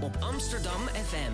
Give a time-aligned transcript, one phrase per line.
[0.00, 1.32] op Amsterdam FM.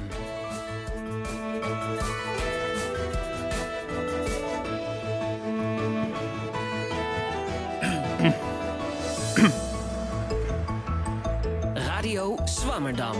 [11.90, 13.16] Radio Swammerdam.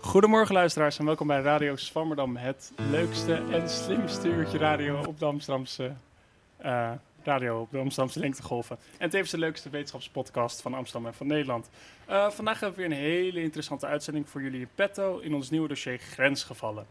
[0.00, 5.24] Goedemorgen luisteraars en welkom bij Radio Swammerdam, het leukste en slimste uurtje radio op de
[5.24, 5.92] Amsterdamse
[6.56, 6.90] eh,
[7.22, 8.78] radio op de Amsterdamse lengtegolven.
[8.98, 11.70] En tevens de leukste wetenschapspodcast van Amsterdam en van Nederland.
[12.06, 15.50] Eh, vandaag hebben we weer een hele interessante uitzending voor jullie in petto in ons
[15.50, 16.86] nieuwe dossier Grensgevallen.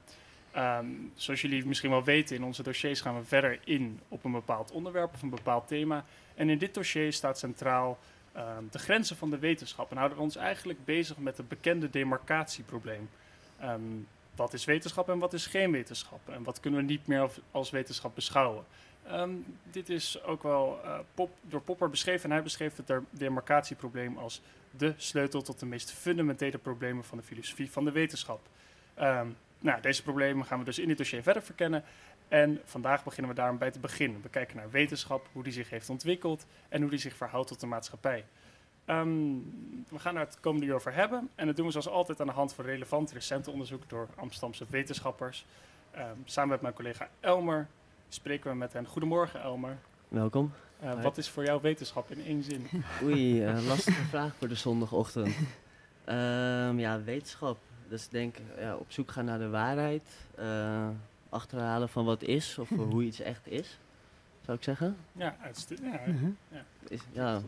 [0.51, 4.31] Ehm, zoals jullie misschien wel weten, in onze dossiers gaan we verder in op een
[4.31, 6.05] bepaald onderwerp of een bepaald thema.
[6.35, 7.98] En in dit dossier staat centraal
[8.34, 9.91] ehm, de grenzen van de wetenschap.
[9.91, 13.09] En houden we ons eigenlijk bezig met het bekende demarcatieprobleem.
[13.59, 13.81] Ehm,
[14.35, 16.20] wat is wetenschap en wat is geen wetenschap?
[16.29, 18.63] En wat kunnen we niet meer als- als wetenschap beschouwen?
[19.03, 19.31] Ehm,
[19.71, 24.41] dit is ook wel eh, Pop, door Popper beschreven en hij beschreef het demarcatieprobleem als
[24.71, 28.48] de sleutel tot de meest fundamentele problemen van de filosofie van de wetenschap.
[28.93, 29.27] Ehm,
[29.60, 31.84] nou, deze problemen gaan we dus in dit dossier verder verkennen.
[32.27, 34.21] En vandaag beginnen we daarom bij te begin.
[34.21, 37.60] We kijken naar wetenschap, hoe die zich heeft ontwikkeld en hoe die zich verhoudt tot
[37.60, 38.26] de maatschappij.
[38.85, 39.34] Ehm,
[39.90, 41.29] we gaan daar het komende uur over hebben.
[41.35, 44.66] En dat doen we zoals altijd aan de hand van relevant recente onderzoek door Amsterdamse
[44.70, 45.45] wetenschappers.
[46.26, 47.68] Samen met mijn collega Elmer
[48.10, 48.85] spreken we met hen.
[48.85, 49.77] Goedemorgen Elmer.
[50.07, 50.52] Welkom.
[50.79, 52.68] Eh, wat is voor jou wetenschap in één zin?
[53.04, 55.35] Oei, eh, lastige vraag voor de zondagochtend.
[56.04, 57.57] Ehm, ja, wetenschap.
[57.88, 60.04] Dus ik denk ja, op zoek gaan naar de waarheid.
[60.35, 60.88] eh,
[61.29, 63.79] achterhalen van wat is of voor hoe iets echt is.
[64.46, 64.97] Zou ik zeggen?
[65.12, 66.00] Ja, uitstu- ja,
[66.88, 67.41] Is, ja.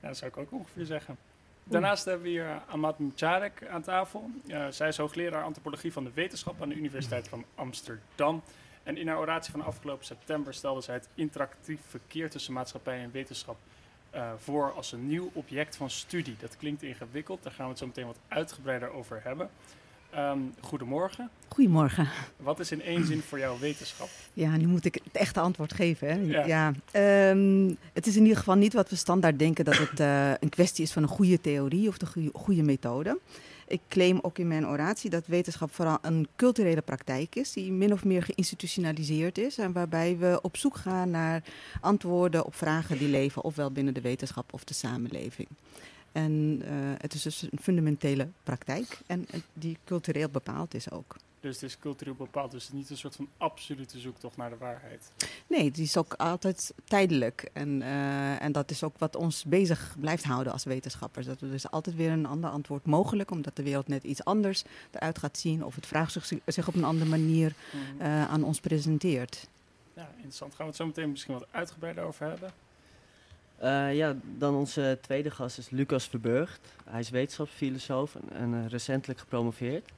[0.00, 1.16] Ja, dat zou ik ook ongeveer zeggen.
[1.64, 4.30] Daarnaast hebben we hier Amat Mcharek aan tafel.
[4.48, 8.42] Eh, zij is hoogleraar antropologie van de wetenschap aan de Universiteit van Amsterdam.
[8.82, 13.10] En in haar oratie van afgelopen september stelde zij het interactief verkeer tussen maatschappij en
[13.12, 13.56] wetenschap
[14.10, 16.36] eh, voor als een nieuw object van studie.
[16.40, 19.50] Dat klinkt ingewikkeld, daar gaan we het zo meteen wat uitgebreider over hebben.
[20.10, 21.30] Ehm, goedemorgen.
[21.48, 22.08] Goedemorgen.
[22.36, 24.08] Wat is in één zin voor jou wetenschap?
[24.32, 26.08] Ja, nu moet ik het echte antwoord geven.
[26.08, 26.14] Hè?
[26.14, 26.46] Ja.
[26.46, 26.72] Ja.
[26.90, 30.48] ehm, het is in ieder geval niet wat we standaard denken dat het eh, een
[30.48, 33.18] kwestie is van een goede theorie of de goede, goede methode.
[33.72, 37.92] Ik claim ook in mijn oratie dat wetenschap vooral een culturele praktijk is die min
[37.92, 41.42] of meer geïnstitutionaliseerd is en waarbij we op zoek gaan naar
[41.80, 45.48] antwoorden op vragen die leven ofwel binnen de wetenschap of de samenleving.
[46.12, 51.16] En eh, het is dus een fundamentele praktijk en eh, die cultureel bepaald is ook.
[51.42, 54.50] Dus het is cultureel bepaald, dus het is niet een soort van absolute zoektocht naar
[54.50, 55.10] de waarheid.
[55.46, 57.50] Nee, die is ook altijd tijdelijk.
[57.52, 61.26] En, eh, en dat is ook wat ons bezig blijft houden als wetenschappers.
[61.26, 64.62] Dat er dus altijd weer een ander antwoord mogelijk, omdat de wereld net iets anders
[64.90, 65.64] eruit gaat zien.
[65.64, 68.00] Of het vraagstuk zich- zich op een andere manier Mhm.
[68.02, 69.48] eh, aan ons presenteert.
[69.94, 70.50] Ja, interessant.
[70.54, 72.50] Gaan we het zo meteen misschien wat uitgebreider over hebben.
[73.56, 76.60] Eh, ja, dan onze tweede gast is Lucas Verburgt.
[76.84, 79.90] Hij is wetenschapsfilosoof en, en recentelijk gepromoveerd.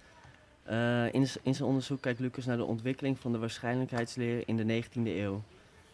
[0.64, 5.06] Eh, in, zijn onderzoek kijkt Lucas naar de ontwikkeling van de waarschijnlijkheidsleer in de 19e
[5.06, 5.42] eeuw.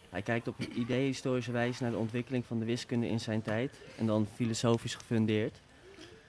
[0.09, 4.05] Hij kijkt op ideehistorische wijze naar de ontwikkeling van de wiskunde in zijn tijd en
[4.05, 5.59] dan filosofisch gefundeerd.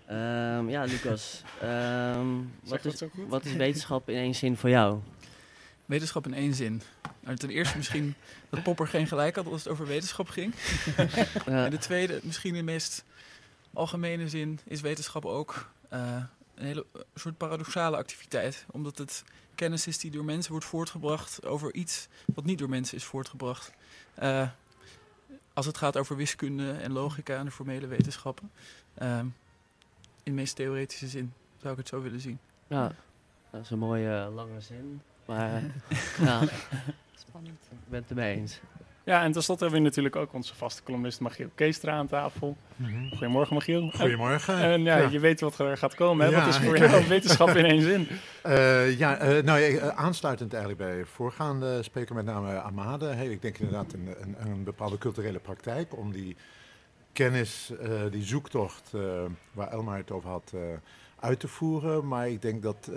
[0.07, 2.27] Ehm, ja, Lucas, ehm,
[2.65, 4.99] wat, is, wat is wetenschap in één zin voor jou?
[5.87, 6.83] Wetenschap in één zin.
[7.21, 8.15] Nou, ten eerste misschien
[8.51, 10.55] dat Popper geen gelijk had als het over wetenschap ging.
[11.47, 13.05] Eh, En de tweede, misschien in de meest
[13.73, 16.23] algemene zin, is wetenschap ook eh,
[16.55, 18.67] een hele eh, soort paradoxale activiteit.
[18.71, 19.25] Omdat het
[19.55, 23.73] kennis is die door mensen wordt voortgebracht over iets wat niet door mensen is voortgebracht.
[24.15, 24.49] Eh,
[25.55, 28.51] als het gaat over wiskunde en logica en de formele wetenschappen.
[28.95, 29.27] Ehm,
[30.23, 32.39] in de meest theoretische zin zou ik het zo willen zien.
[32.67, 32.95] ja,
[33.51, 35.63] dat is een mooie eh, lange zin, maar
[36.19, 36.43] ja,
[37.15, 37.59] Spannend.
[37.71, 38.61] ik ben het ermee eens.
[39.05, 42.57] Ja, en tenslotte hebben we natuurlijk ook onze vaste columnist Magiel Keestra aan tafel.
[43.11, 43.91] Goedemorgen Magiel.
[43.91, 44.59] Goedemorgen.
[44.59, 45.09] En ja, Ja.
[45.09, 46.27] je weet wat er gaat komen.
[46.27, 46.33] Hè?
[46.33, 48.09] Ja, wat is voor jou wetenschap in één zin?
[48.43, 53.07] Eh, ja, eh, nou, ja, eh, aansluitend eigenlijk bij voorgaande spreker, met name Amade.
[53.07, 56.37] Hey, ik denk inderdaad een, een, een bepaalde culturele praktijk om die
[57.13, 57.73] kennis,
[58.11, 58.91] die zoektocht
[59.53, 60.53] waar Elmar het over had,
[61.21, 62.09] uit te voeren.
[62.09, 62.91] Maar ik denk dat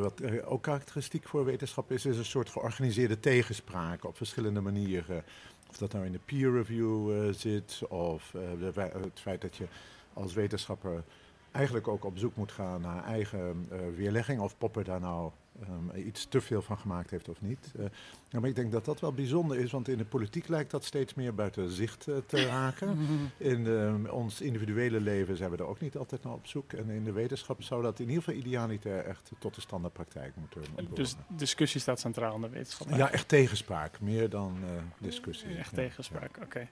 [0.00, 5.24] wat ook karakteristiek voor wetenschap is, is een soort georganiseerde tegenspraak op verschillende manieren.
[5.72, 9.66] Of dat nou in de peer review eh, zit, of eh, het feit dat je
[10.12, 11.04] als wetenschapper
[11.50, 14.40] eigenlijk ook op zoek moet gaan naar eigen eh, weerlegging.
[14.40, 17.72] Of Popper daar nou ehm, iets te veel van gemaakt heeft of niet.
[17.78, 20.84] Eh, maar ik denk dat dat wel bijzonder is, want in de politiek lijkt dat
[20.84, 22.98] steeds meer buiten zicht eh, te raken.
[23.36, 26.72] In ehm, ons individuele leven zijn we er ook niet altijd naar op zoek.
[26.72, 30.60] En in de wetenschap zou dat in ieder geval idealiter echt tot de standaardpraktijk moeten
[30.74, 30.94] behoren.
[30.94, 32.88] Dus discussie staat centraal in de wetenschap.
[32.90, 35.56] ja, echt tegenspraak, meer dan eh, discussie.
[35.56, 35.76] Echt Ja.
[35.76, 36.68] tegenspraak, oké.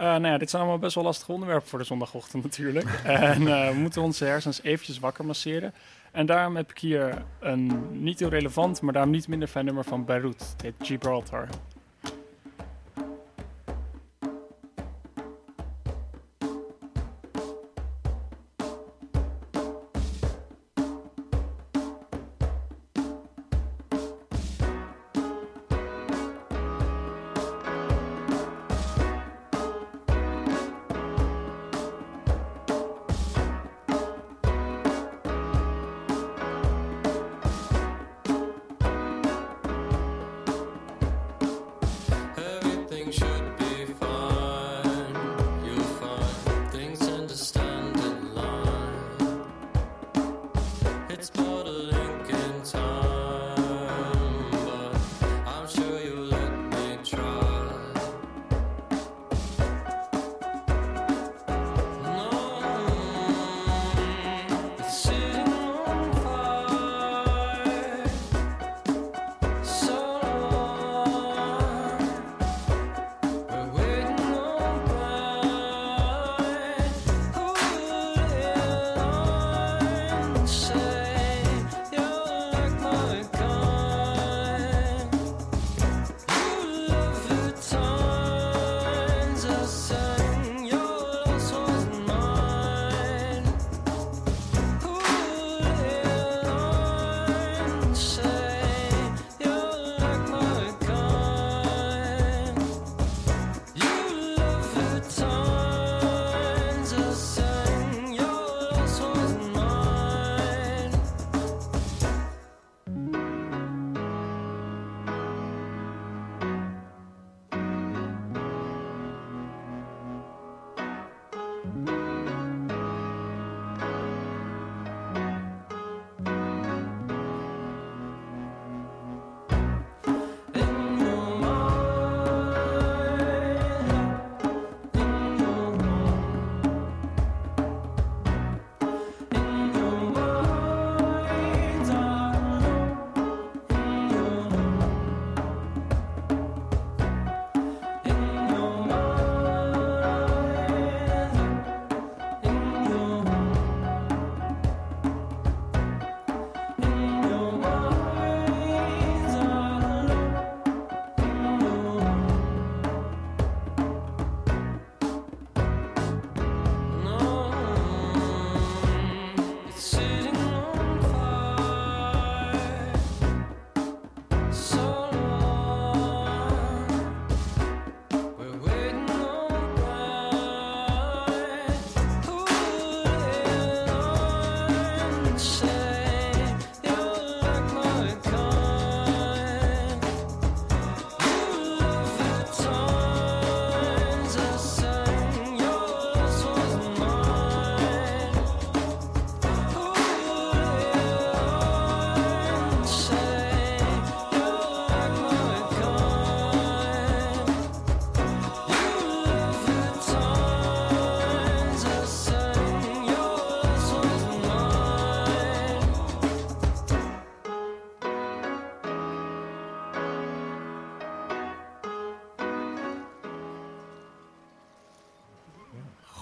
[0.00, 2.86] Uh, nou ja, dit zijn allemaal best wel lastige onderwerpen voor de zondagochtend natuurlijk.
[3.04, 5.74] en uh, we moeten onze hersens eventjes wakker masseren.
[6.12, 9.84] En daarom heb ik hier een niet heel relevant, maar daarom niet minder fijn nummer
[9.84, 10.40] van Beirut.
[10.52, 11.48] Het heet Gibraltar.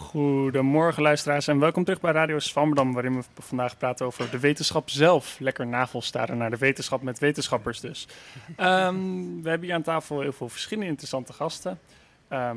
[0.08, 4.90] Goedemorgen luisteraars en welkom terug bij Radio Swammerdam, waarin we vandaag praten over de wetenschap
[4.90, 5.38] zelf.
[5.40, 8.08] Lekker navelstaren naar de wetenschap met wetenschappers dus.
[8.56, 8.96] Ehm,
[9.42, 11.78] we hebben hier aan tafel heel veel verschillende interessante gasten.
[12.28, 12.56] Ehm,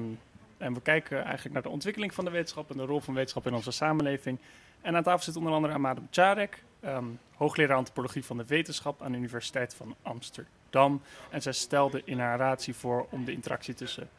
[0.57, 3.47] en we kijken eigenlijk naar de ontwikkeling van de wetenschap en de rol van wetenschap
[3.47, 4.37] in onze samenleving.
[4.81, 9.11] En aan tafel zit onder andere Amadou Czarek, um, hoogleraar antropologie van de wetenschap aan
[9.11, 11.01] de Universiteit van Amsterdam.
[11.29, 14.09] En zij stelde in haar ratie voor om de interactie tussen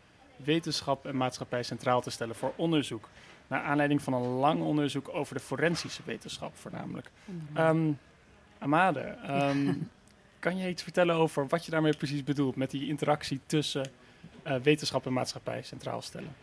[0.45, 3.09] wetenschap en maatschappij centraal te stellen voor onderzoek.
[3.47, 7.11] Naar aanleiding van een lang onderzoek over de forensische wetenschap voornamelijk.
[7.57, 7.99] Um,
[8.59, 9.75] Amade, ehm,
[10.39, 13.91] kan je iets vertellen over wat je daarmee precies bedoelt met die interactie tussen
[14.47, 16.35] uh, wetenschap en maatschappij centraal stellen?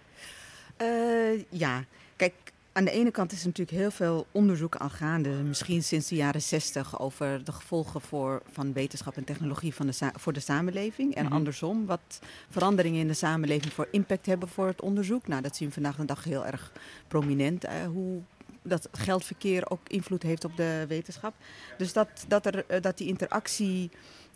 [0.82, 1.84] Uh, ja,
[2.15, 2.34] kijk,
[2.79, 6.15] aan de ene kant is er natuurlijk heel veel onderzoek al gaande, misschien sinds de
[6.15, 11.15] jaren zestig, over de gevolgen voor, van wetenschap en technologie van de voor de samenleving.
[11.15, 11.33] En mhm.
[11.33, 12.19] andersom, wat
[12.50, 15.27] veranderingen in de samenleving voor impact hebben voor het onderzoek.
[15.27, 16.71] Nou, dat zien we vandaag de dag heel erg
[17.07, 17.65] prominent.
[17.93, 18.21] Hoe
[18.62, 21.33] dat geldverkeer ook invloed heeft op de wetenschap.
[21.77, 23.89] Dus dat, dat, er, eh, dat die interactie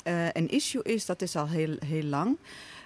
[0.03, 2.37] eh, een issue is, dat is al heel, heel lang.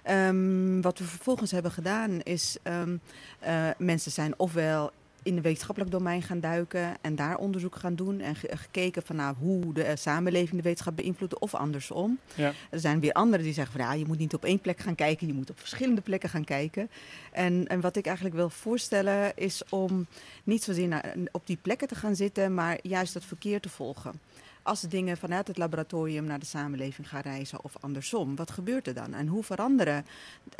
[0.03, 2.97] Ehm, wat we vervolgens hebben gedaan is, ehm,
[3.39, 4.91] eh, mensen zijn ofwel
[5.27, 9.15] in het wetenschappelijk domein gaan duiken en daar onderzoek gaan doen en ge- gekeken van
[9.15, 12.19] nou, hoe de eh, samenleving de wetenschap beïnvloedt of andersom.
[12.35, 12.53] Ja.
[12.69, 14.95] Er zijn weer anderen die zeggen van ja, je moet niet op één plek gaan
[14.95, 16.89] kijken, je moet op verschillende plekken gaan kijken.
[17.31, 20.07] En, en wat ik eigenlijk wil voorstellen is om
[20.43, 24.19] niet zozeer naar, op die plekken te gaan zitten, maar juist dat verkeer te volgen.
[24.61, 28.93] Als dingen vanuit het laboratorium naar de samenleving gaan reizen of andersom, wat gebeurt er
[28.93, 29.13] dan?
[29.13, 30.05] En hoe veranderen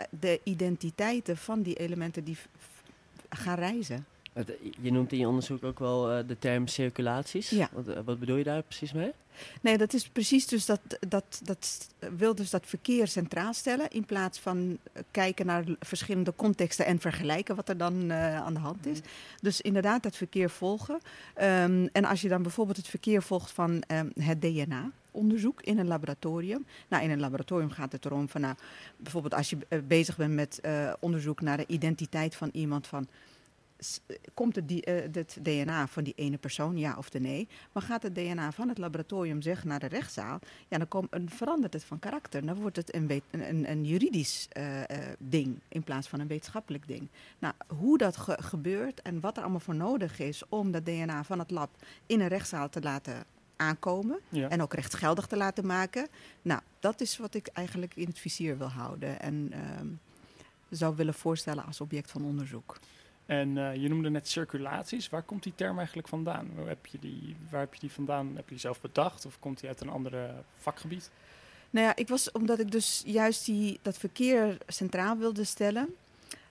[0.10, 2.38] de identiteiten van die elementen die
[3.30, 4.06] gaan reizen?
[4.82, 7.50] Je noemt in je onderzoek ook wel eh, de term circulaties.
[7.50, 7.70] Ja.
[7.72, 9.12] Wat, eh, wat bedoel je daar precies mee?
[9.62, 14.06] Nee, dat is precies dus dat, dat, dat wil dus dat verkeer centraal stellen in
[14.06, 18.60] plaats van eh, kijken naar verschillende contexten en vergelijken wat er dan eh, aan de
[18.60, 19.00] hand is.
[19.42, 21.00] Dus inderdaad dat verkeer volgen.
[21.34, 24.92] Ehm, en als je dan bijvoorbeeld het verkeer volgt van ehm, het DNA.
[25.12, 26.66] Onderzoek in een laboratorium.
[26.88, 28.56] Nou, in een laboratorium gaat het erom van, nou,
[28.98, 33.08] bijvoorbeeld als je eh, bezig bent met eh, onderzoek naar de identiteit van iemand, van
[34.34, 37.48] komt het, die, eh, het DNA van die ene persoon, ja of de nee?
[37.72, 41.30] Maar gaat het DNA van het laboratorium zeggen naar de rechtszaal, ja, dan kom, dan
[41.30, 42.46] verandert het van karakter.
[42.46, 46.28] Dan wordt het een, een, een, een juridisch eh, eh, ding in plaats van een
[46.28, 47.08] wetenschappelijk ding.
[47.40, 51.24] Nou, hoe dat ge- gebeurt en wat er allemaal voor nodig is om dat DNA
[51.24, 51.70] van het lab
[52.06, 53.24] in een rechtszaal te laten
[53.56, 54.50] aankomen Ja.
[54.50, 56.08] en ook rechtsgeldig te laten maken.
[56.42, 59.88] Nou, dat is wat ik eigenlijk in het vizier wil houden en ehm,
[60.70, 62.80] zou willen voorstellen als object van onderzoek.
[63.28, 65.10] En eh, je noemde net circulaties.
[65.10, 66.52] Waar komt die term eigenlijk vandaan?
[66.56, 68.28] Waar heb je die, waar heb je die vandaan?
[68.28, 71.10] Heb je die zelf bedacht of komt die uit een andere vakgebied?
[71.70, 75.96] Nou ja, ik was omdat ik dus juist die, dat verkeer centraal wilde stellen.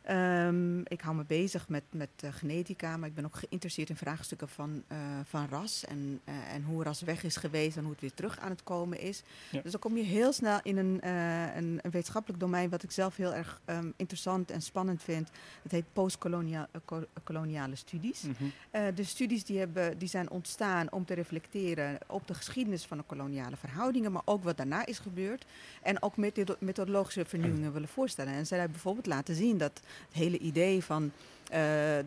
[0.06, 3.96] Ehm, ik hou me bezig met, met eh, genetica, maar ik ben ook geïnteresseerd in
[3.96, 7.92] vraagstukken van, eh, van ras en, eh, en hoe ras weg is geweest en hoe
[7.92, 9.22] het weer terug aan het komen is.
[9.50, 9.60] Ja.
[9.62, 13.16] Dus dan kom je heel snel in een, een, een wetenschappelijk domein wat ik zelf
[13.16, 15.30] heel erg ehm, interessant en spannend vind.
[15.62, 18.22] Dat heet postkoloniale studies.
[18.22, 18.94] Mhm.
[18.94, 23.04] De studies die, hebben, die zijn ontstaan om te reflecteren op de geschiedenis van de
[23.06, 25.44] koloniale verhoudingen, maar ook wat daarna is gebeurd.
[25.82, 28.32] En ook methodo- methodologische vernieuwingen willen voorstellen.
[28.32, 31.12] En zij hebben bijvoorbeeld laten zien dat het hele idee van
[31.46, 31.58] eh,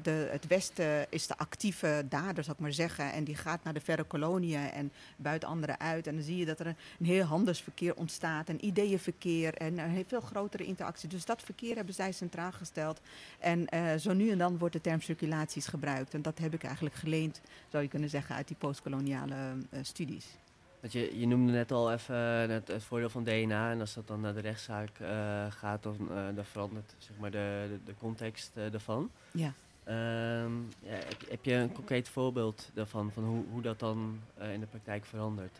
[0.02, 3.12] de, het Westen is de actieve dader, zou ik maar zeggen.
[3.12, 6.08] En die gaat naar de verre koloniën en buit anderen uit.
[6.08, 10.06] En dan zie je dat er een, een heel handelsverkeer ontstaat, een ideeënverkeer en een
[10.08, 11.10] veel grotere interactie.
[11.10, 13.02] Dus dat verkeer hebben zij centraal gesteld.
[13.40, 16.14] En eh, zo nu en dan wordt de term circulaties gebruikt.
[16.14, 19.36] En dat heb ik eigenlijk geleend, zou je kunnen zeggen, uit die postkoloniale
[19.70, 20.26] eh, studies.
[20.80, 23.72] Want je, je noemde net al even eh, het, het voordeel van DNA.
[23.72, 27.32] En als dat dan naar de rechtszaak eh, gaat, dan, eh, dan verandert zeg maar,
[27.32, 29.12] de, de, de context eh, daarvan.
[29.32, 29.54] Ja.
[29.84, 34.20] Ehm, ja, heb, heb je een concreet voorbeeld daarvan, van hoe, hoe dat dan
[34.54, 35.58] in de praktijk verandert?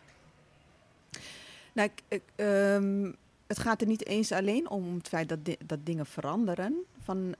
[1.72, 3.12] Nou, ik, ehm,
[3.46, 7.34] het gaat er niet eens alleen om het feit dat, di- dat dingen veranderen van,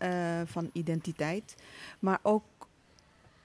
[0.45, 1.55] van identiteit,
[1.99, 2.43] maar ook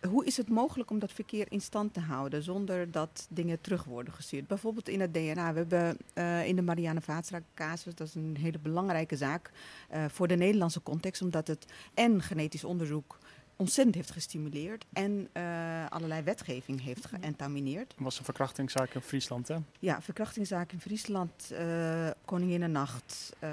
[0.06, 3.84] hoe is het mogelijk om dat verkeer in stand te houden zonder dat dingen terug
[3.84, 4.48] worden gestuurd?
[4.48, 5.54] Bijvoorbeeld in het DNA.
[5.54, 9.52] We hebben eh, in de Marianne Vaatstra casus, dat is een hele belangrijke zaak
[9.90, 13.18] eh, voor de Nederlandse context, omdat het en genetisch onderzoek
[13.56, 15.44] ontzettend heeft gestimuleerd en eh,
[15.90, 17.90] allerlei wetgeving heeft geëntamineerd.
[17.90, 19.58] Dat was een verkrachtingszaak in Friesland, hè?
[19.80, 23.50] Ja, verkrachtingszaak in Friesland, eh Koninginnennacht, eh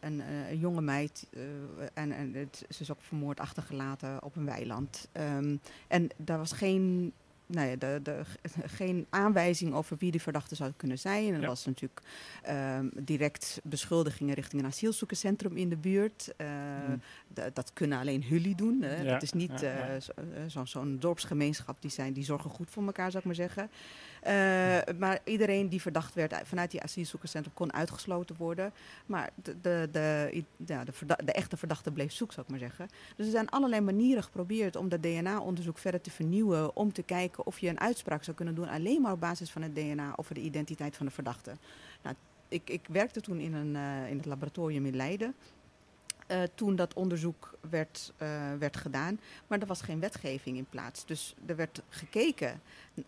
[0.00, 1.42] een, eh, een jonge meid eh,
[1.94, 5.08] en, en het, ze is ook vermoord achtergelaten op een weiland.
[5.12, 5.56] Ehm,
[5.88, 7.12] en daar was geen,
[7.46, 8.22] nou ja, de, de,
[8.66, 11.28] geen aanwijzing over wie die verdachte zou kunnen zijn.
[11.28, 11.46] En er Ja.
[11.46, 12.00] was natuurlijk
[12.42, 16.32] ehm, direct beschuldigingen richting een asielzoekerscentrum in de buurt.
[16.36, 16.46] Eh,
[16.88, 17.00] Mm.
[17.34, 18.82] d- dat kunnen alleen jullie doen.
[18.82, 19.02] Hè.
[19.02, 22.70] Ja, Dat is niet eh, zo- eh, zo- zo'n dorpsgemeenschap, die, zijn, die zorgen goed
[22.70, 23.70] voor elkaar, zou ik maar zeggen.
[24.24, 28.72] Eh, maar iedereen die verdacht werd uit- vanuit die asielzoekerscentrum kon uitgesloten worden.
[29.06, 30.92] Maar de, de, de, ja, de,
[31.24, 32.88] de echte verdachte bleef zoek, zou ik maar zeggen.
[33.16, 36.76] Dus er zijn allerlei manieren geprobeerd om dat DNA-onderzoek verder te vernieuwen.
[36.76, 39.62] Om te kijken of je een uitspraak zou kunnen doen alleen maar op basis van
[39.62, 41.56] het DNA over de identiteit van de verdachte.
[42.02, 42.16] Nou,
[42.48, 45.34] ik, ik werkte toen in, een, eh, in het laboratorium in Leiden.
[46.26, 48.28] Eh, toen dat onderzoek werd, eh,
[48.58, 49.20] werd gedaan.
[49.46, 51.06] Maar er was geen wetgeving in plaats.
[51.06, 52.60] Dus er werd gekeken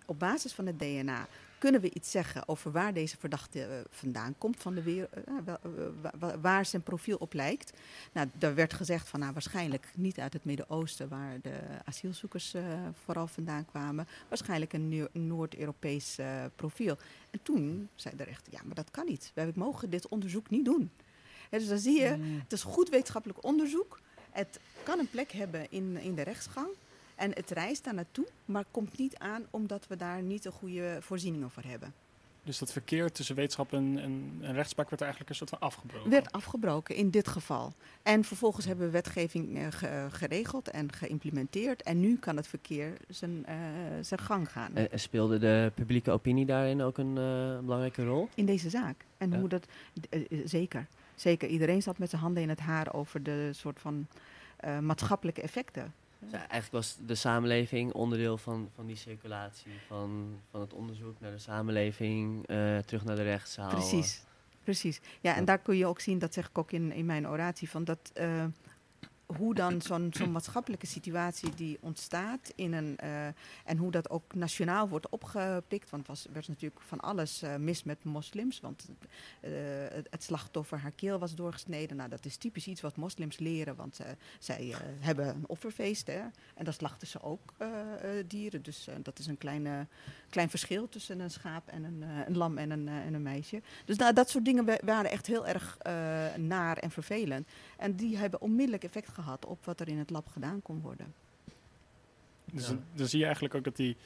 [0.06, 1.26] op basis van het DNA.
[1.58, 5.08] Kunnen we iets zeggen over waar deze verdachte eh, vandaan komt van de
[6.40, 7.73] waar zijn profiel op lijkt?
[8.12, 12.54] Nou, daar werd gezegd van nou, waarschijnlijk niet uit het Midden-Oosten, waar de asielzoekers
[13.04, 14.08] vooral vandaan kwamen.
[14.28, 16.18] Waarschijnlijk een Noord-Europees
[16.56, 16.96] profiel.
[17.30, 19.30] En toen zei de rechter, ja, maar dat kan niet.
[19.35, 20.90] Wij mogen dit onderzoek niet doen.
[21.50, 22.38] Dus dan zie je, Mm.
[22.42, 24.00] het is goed wetenschappelijk onderzoek.
[24.30, 26.68] Het kan een plek hebben in, in de rechtsgang.
[27.14, 30.98] En het reist daar naartoe, maar komt niet aan omdat we daar niet een goede
[31.00, 31.94] voorzieningen voor hebben.
[32.44, 36.10] Dus dat verkeer tussen wetenschap en, en, en rechtspraak werd eigenlijk een soort van afgebroken.
[36.10, 37.72] werd afgebroken in dit geval.
[38.02, 41.82] En vervolgens hebben we wetgeving eh, ge- geregeld en geïmplementeerd.
[41.82, 43.56] En nu kan het verkeer zijn, eh,
[44.00, 44.74] zijn gang gaan.
[44.74, 48.28] En, en speelde de publieke opinie daarin ook een eh, belangrijke rol?
[48.34, 49.04] in deze zaak.
[49.18, 49.38] En Ja.
[49.38, 49.66] hoe dat.
[50.10, 50.86] eh, eh, zeker.
[51.16, 51.49] Zeker.
[51.49, 54.06] Iedereen zat met zijn handen in het haar over de soort van
[54.56, 55.94] eh, maatschappelijke effecten.
[56.18, 59.73] Dus eigenlijk was de samenleving onderdeel van, van die circulatie.
[59.87, 63.68] Van, van het onderzoek naar de samenleving, eh, terug naar de rechtszaal.
[63.70, 64.25] Precies.
[64.64, 65.00] Precies.
[65.20, 65.44] Ja, en Ja.
[65.46, 68.11] daar kun je ook zien, dat zeg ik ook in, in mijn oratie, van dat.
[68.14, 68.44] eh,
[69.26, 73.26] hoe dan zo'n zo'n maatschappelijke situatie die ontstaat in een, eh,
[73.64, 75.90] en hoe dat ook nationaal wordt opgepikt.
[75.90, 78.61] Want was, werd natuurlijk van alles eh, mis met moslims.
[78.61, 78.88] Want
[79.40, 79.50] eh,
[80.11, 81.97] het, slachtoffer, haar keel was doorgesneden.
[81.97, 84.00] Nou, dat is typisch iets wat moslims leren, want
[84.38, 86.06] zij hebben een offerfeest.
[86.06, 86.21] Hè,
[86.54, 87.54] en dan slachten ze ook
[88.26, 88.62] dieren.
[88.62, 89.87] Dus dat is een kleine,
[90.30, 93.62] klein verschil tussen een schaap en een, een lam en een, en een meisje.
[93.85, 95.78] Dus nou, dat soort dingen wa- waren echt heel erg
[96.37, 97.49] naar en vervelend.
[97.76, 101.14] En die hebben onmiddellijk effect gehad op wat er in het lab gedaan kon worden.
[102.44, 102.76] Dus Ja.
[102.94, 103.96] dan, zie je eigenlijk ook dat die,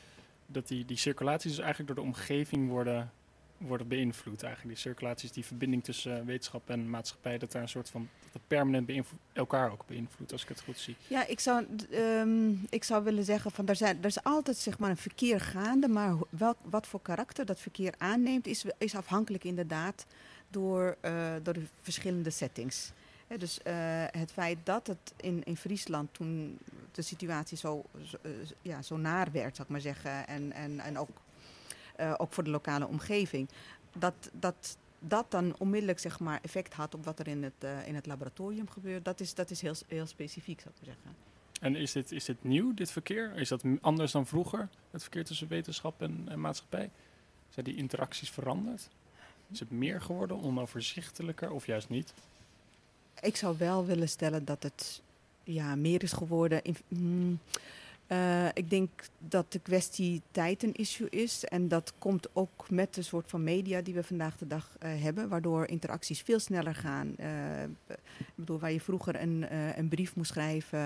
[0.47, 3.11] dat die, die circulaties dus eigenlijk door de omgeving worden,
[3.57, 4.43] worden beïnvloed.
[4.43, 8.09] Eigenlijk die circulaties, die verbinding tussen eh, wetenschap en maatschappij, dat daar een soort van
[8.23, 10.97] dat het permanent beïnvloed, elkaar ook beïnvloedt, als ik het goed zie.
[11.09, 14.79] Ja, ik zou, ehm, ik zou willen zeggen van er, zijn, er is altijd zeg
[14.79, 19.45] maar, een verkeer gaande, maar welk, wat voor karakter dat verkeer aanneemt, is, is afhankelijk
[19.45, 20.07] inderdaad
[20.49, 22.93] door, eh, door de verschillende settings.
[23.39, 26.59] Dus eh, het feit dat het in, in Friesland toen
[26.93, 27.85] de situatie zo,
[28.23, 28.31] eh,
[28.63, 31.09] ja, zo naar werd, zou ik maar zeggen, en, en, en ook,
[31.97, 33.49] eh, ook voor de lokale omgeving,
[33.93, 37.95] dat, dat, dat dan onmiddellijk zeg maar, effect had op wat er in het, in
[37.95, 41.29] het laboratorium gebeurt, dat is, dat is heel, heel specifiek, zou ik maar zeggen.
[41.61, 43.37] En is dit, is dit nieuw, dit verkeer?
[43.37, 46.91] Is dat anders dan vroeger, het verkeer tussen wetenschap en, en maatschappij?
[47.49, 48.89] Zijn die interacties veranderd?
[49.51, 52.15] Is het meer geworden, onoverzichtelijker of juist niet?
[53.21, 55.03] Ik zou wel willen stellen dat het
[55.45, 56.63] ja, meer is geworden.
[56.63, 57.39] In, mm,
[58.07, 61.45] eh, ik denk dat de kwestie tijd een issue is.
[61.45, 64.91] En dat komt ook met de soort van media die we vandaag de dag eh,
[65.03, 65.29] hebben.
[65.29, 67.17] Waardoor interacties veel sneller gaan.
[67.17, 67.63] Eh,
[68.19, 70.79] ik bedoel, waar je vroeger een, een brief moest schrijven.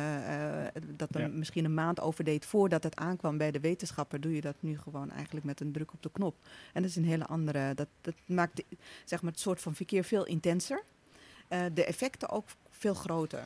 [0.96, 1.29] dat er Ja.
[1.29, 4.20] misschien een maand over deed voordat het aankwam bij de wetenschapper.
[4.20, 6.35] Doe je dat nu gewoon eigenlijk met een druk op de knop.
[6.72, 7.75] En dat is een hele andere.
[7.75, 8.62] Dat, dat maakt
[9.05, 10.83] zeg maar, het soort van verkeer veel intenser.
[11.48, 13.44] Eh, de effecten ook veel groter,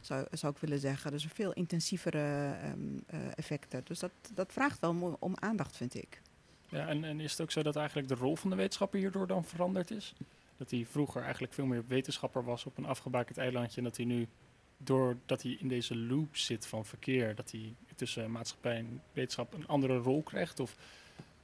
[0.00, 1.10] zou, zou ik willen zeggen.
[1.10, 3.82] Dus veel intensievere ehm, eh, effecten.
[3.84, 6.20] Dus dat, dat vraagt wel om, aandacht, vind ik.
[6.68, 9.26] Ja, en, en is het ook zo dat eigenlijk de rol van de wetenschapper hierdoor
[9.26, 10.14] dan veranderd is?
[10.56, 13.76] Dat hij vroeger eigenlijk veel meer wetenschapper was op een afgebakend eilandje.
[13.76, 14.28] En dat hij nu,
[14.76, 19.66] doordat hij in deze loop zit van verkeer, dat hij tussen maatschappij en wetenschap een
[19.66, 20.60] andere rol krijgt?
[20.60, 20.76] Of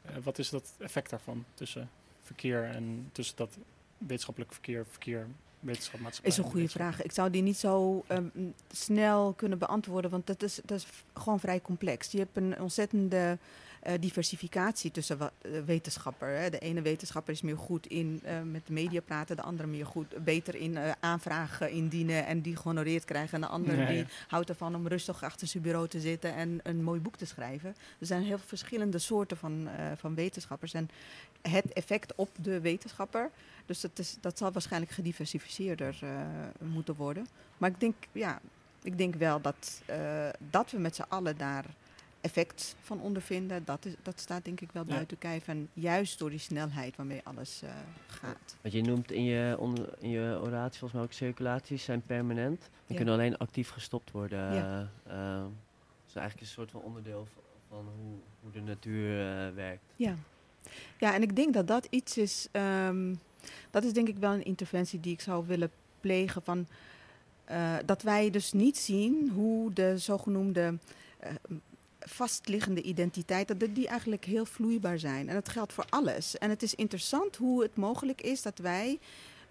[0.02, 1.90] eh, wat is dat effect daarvan tussen
[2.22, 3.58] verkeer en tussen dat
[3.98, 5.26] wetenschappelijk verkeer, verkeer,
[5.64, 6.30] wetenschap, maatschappij?
[6.30, 7.02] Is een en goede vraag.
[7.02, 8.24] Ik zou die niet zo ehm,
[8.72, 12.10] snel kunnen beantwoorden, want dat is, dat is gewoon vrij complex.
[12.10, 13.38] Je hebt een ontzettende
[13.84, 16.28] eh, diversificatie tussen wa- eh, wetenschapper.
[16.28, 16.50] Hè.
[16.50, 19.86] De ene wetenschapper is meer goed in eh, met de media praten, de andere meer
[19.86, 23.34] goed, beter in aanvragen indienen en die gehonoreerd krijgen.
[23.34, 23.88] En de andere Ja, ja.
[23.88, 27.26] die houdt ervan om rustig achter zijn bureau te zitten en een mooi boek te
[27.26, 27.74] schrijven.
[27.98, 30.74] Er zijn heel verschillende soorten van, van wetenschappers.
[30.74, 30.90] En
[31.42, 33.30] het effect op de wetenschapper
[33.66, 36.08] dus dat, is, dat zal waarschijnlijk gediversifieerder eh,
[36.58, 37.26] moeten worden.
[37.58, 38.40] Maar ik denk, ja,
[38.82, 39.82] ik denk wel dat,
[40.50, 41.64] dat we met z'n allen daar
[42.24, 43.64] effect van ondervinden.
[43.64, 44.94] Dat, is, dat staat denk ik wel Ja.
[44.94, 45.48] buiten kijf.
[45.48, 47.70] En juist door die snelheid waarmee alles eh,
[48.06, 48.56] gaat.
[48.60, 49.56] Wat je noemt in je,
[49.98, 52.62] in je oratie, volgens mij ook circulaties, zijn permanent.
[52.62, 52.96] En Ja.
[52.96, 54.54] kunnen alleen actief gestopt worden.
[54.54, 54.90] Ja.
[55.06, 55.44] eh, eh,
[56.04, 57.26] dus eigenlijk een soort van onderdeel
[57.68, 59.82] van, hoe, hoe de natuur eh, werkt.
[59.96, 60.14] Ja.
[60.98, 62.48] ja, en ik denk dat dat iets is.
[62.52, 63.14] ehm,
[63.70, 66.42] dat is denk ik wel een interventie die ik zou willen plegen.
[66.42, 66.66] Van,
[67.84, 70.78] dat wij dus niet zien hoe de zogenoemde
[72.08, 75.28] vastliggende identiteiten, dat die eigenlijk heel vloeibaar zijn.
[75.28, 76.38] En dat geldt voor alles.
[76.38, 78.98] En het is interessant hoe het mogelijk is dat wij.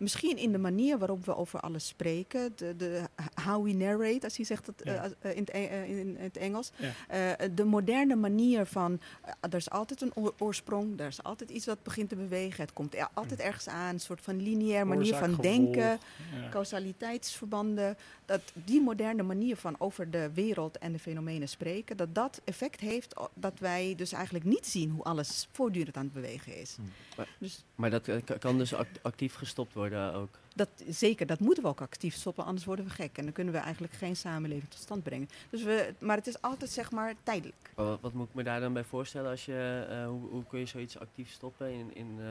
[0.04, 3.02] Misschien in de manier waarop we over alles spreken, de, de,
[3.44, 5.10] how we narrate, als je zegt dat eh, Ja.
[5.20, 6.72] eh, in, het, E- eh, in het Engels.
[6.76, 6.92] Ja.
[7.38, 9.00] Eh, de moderne manier van,
[9.40, 12.74] er is altijd een oor- oorsprong, er is altijd iets wat begint te bewegen, het
[12.74, 16.00] komt er altijd ergens aan, een soort van lineair manier van Oorzaak, denken,
[16.32, 22.16] gevolg, causaliteitsverbanden, dat die moderne manier van over de wereld en de fenomenen spreken, dat
[22.16, 26.58] dat effect heeft dat wij dus eigenlijk niet zien hoe alles voortdurend aan het bewegen
[26.60, 26.76] is.
[27.18, 30.30] Maar- Dus Maar dat ka- kan dus act- actief gestopt worden worden ook.
[30.56, 33.18] Dat, zeker, dat moeten we ook actief stoppen, anders worden we gek.
[33.18, 35.30] En dan kunnen we eigenlijk geen samenleving tot stand brengen.
[35.50, 37.72] Dus we, maar het is altijd zeg maar tijdelijk.
[37.76, 39.30] Maar Wat, wat moet ik me daar dan bij voorstellen?
[39.30, 41.72] Als je, eh, hoe, hoe kun je zoiets actief stoppen?
[41.72, 42.26] In, in, eh,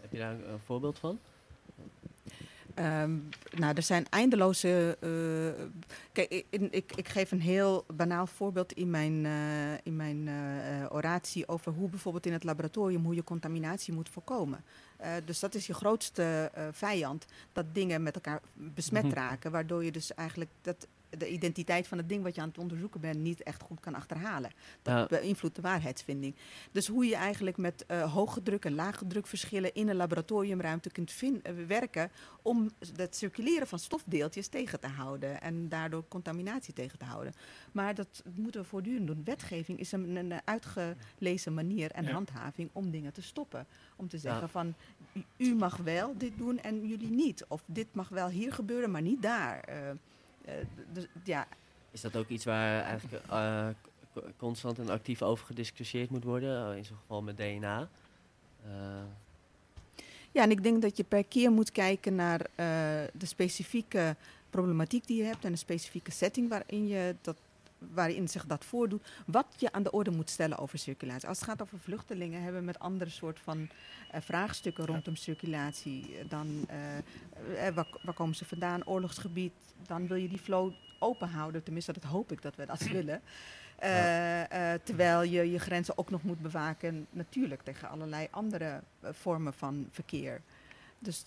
[0.00, 1.18] heb je daar een voorbeeld van?
[2.74, 3.16] Ehm,
[3.56, 4.96] nou, er zijn eindeloze.
[5.00, 5.64] eh,
[6.12, 9.26] kijk, ik, ik, ik geef een heel banaal voorbeeld in mijn,
[9.82, 10.28] in mijn
[10.90, 14.64] oratie over hoe bijvoorbeeld in het laboratorium hoe je contaminatie moet voorkomen.
[14.96, 19.14] Eh, dus dat is je grootste eh, vijand, dat dingen met elkaar besmet Mhm.
[19.14, 20.86] raken, waardoor je dus eigenlijk dat
[21.18, 23.94] de identiteit van het ding wat je aan het onderzoeken bent niet echt goed kan
[23.94, 24.50] achterhalen.
[24.82, 25.18] Dat Ja.
[25.18, 26.34] beïnvloedt de waarheidsvinding.
[26.72, 30.90] Dus hoe je eigenlijk met eh hoge druk en lage druk verschillen in een laboratoriumruimte
[30.90, 32.10] kunt eh, werken
[32.42, 37.32] om het circuleren van stofdeeltjes tegen te houden en daardoor contaminatie tegen te houden.
[37.72, 39.24] Maar dat moeten we voortdurend doen.
[39.24, 42.10] Wetgeving is een, een uitgelezen manier en Ja.
[42.12, 43.66] handhaving om dingen te stoppen.
[43.96, 44.48] Om te zeggen Ja.
[44.48, 44.74] van
[45.36, 47.44] u, mag wel dit doen en jullie niet.
[47.48, 49.60] Of dit mag wel hier gebeuren, maar niet daar.
[49.60, 49.76] Eh,
[50.92, 51.46] dus, ja,
[51.90, 53.68] Is dat ook iets waar eigenlijk eh,
[54.36, 56.70] constant en actief over gediscussieerd moet worden?
[56.70, 57.88] Eh, in zo'n geval met DNA.
[58.64, 58.70] Eh,
[60.32, 62.66] Ja, en ik denk dat je per keer moet kijken naar eh,
[63.12, 64.16] de specifieke
[64.50, 67.36] problematiek die je hebt en de specifieke setting waarin je dat
[67.92, 71.28] waarin zich dat voordoet, wat je aan de orde moet stellen over circulatie.
[71.28, 73.68] Als het gaat over vluchtelingen, hebben we met andere soort van
[74.10, 76.18] eh, vraagstukken rondom circulatie.
[76.18, 78.86] eh, Dan, eh, waar, waar komen ze vandaan?
[78.86, 79.52] Oorlogsgebied.
[79.86, 81.62] Dan wil je die flow open houden.
[81.62, 83.20] Tenminste, dat hoop ik dat we dat willen.
[84.84, 90.40] Terwijl je je grenzen ook nog moet bewaken, natuurlijk, tegen allerlei andere vormen van verkeer.
[90.98, 91.24] Dus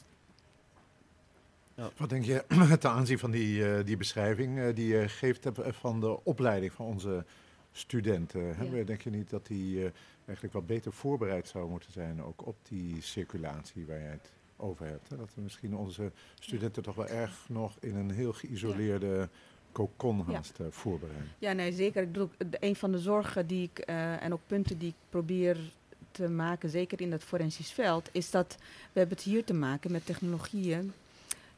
[1.97, 2.43] Wat denk je
[2.79, 6.71] ten aanzien van die, eh, die beschrijving eh, die je geeft eh, van de opleiding
[6.71, 7.25] van onze
[7.71, 8.55] studenten?
[8.55, 8.63] Hè?
[8.63, 8.83] Ja.
[8.83, 9.91] Denk je niet dat die
[10.25, 14.85] eigenlijk wat beter voorbereid zou moeten zijn ook op die circulatie waar jij het over
[14.85, 15.09] hebt?
[15.09, 15.17] Hè?
[15.17, 19.29] Dat we misschien onze studenten toch wel erg nog in een heel geïsoleerde
[19.71, 20.33] cocon Ja.
[20.33, 21.31] haast eh, voorbereiden.
[21.39, 22.01] Ja, nee, zeker.
[22.01, 23.79] Ik bedoel, een van de zorgen die ik
[24.19, 25.57] en ook punten die ik probeer
[26.11, 28.55] te maken, zeker in het forensisch veld, is dat
[28.93, 30.93] we hebben het hier te maken met technologieën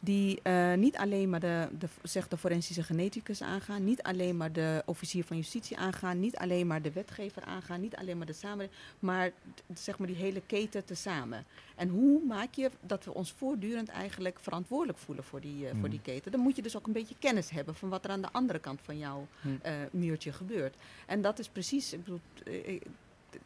[0.02, 4.52] die eh, niet alleen maar de, de, zeg de forensische geneticus aangaan, niet alleen maar
[4.52, 8.34] de officier van justitie aangaan, niet alleen maar de wetgever aangaan, niet alleen maar de
[8.34, 9.32] samenleving, maar
[9.74, 11.46] zeg maar die hele keten tezamen.
[11.76, 15.80] En hoe maak je dat we ons voortdurend eigenlijk verantwoordelijk voelen voor die, eh, voor
[15.80, 15.90] Mhm.
[15.90, 16.32] die keten?
[16.32, 18.60] Dan moet je dus ook een beetje kennis hebben van wat er aan de andere
[18.60, 19.48] kant van jouw Hm.
[19.62, 20.76] eh, muurtje gebeurt.
[21.06, 22.20] En dat is precies, ik bedoel,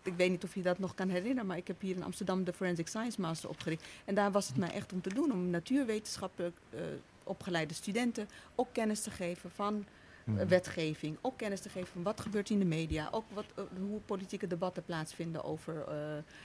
[0.03, 2.43] ik, weet niet of je dat nog kan herinneren, maar ik heb hier in Amsterdam
[2.43, 3.83] de Forensic Science Master opgericht.
[4.05, 6.79] En daar was het mij echt om te doen, om natuurwetenschappelijk eh,
[7.23, 9.85] opgeleide studenten ook kennis te geven van
[10.25, 10.37] Mhm.
[10.39, 13.63] eh, wetgeving, ook kennis te geven van wat gebeurt in de media, ook wat, eh,
[13.79, 15.85] hoe politieke debatten plaatsvinden over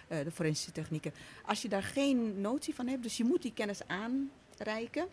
[0.09, 1.13] de forensische technieken.
[1.45, 5.07] Als je daar geen notie van hebt, dus je moet die kennis aanreiken,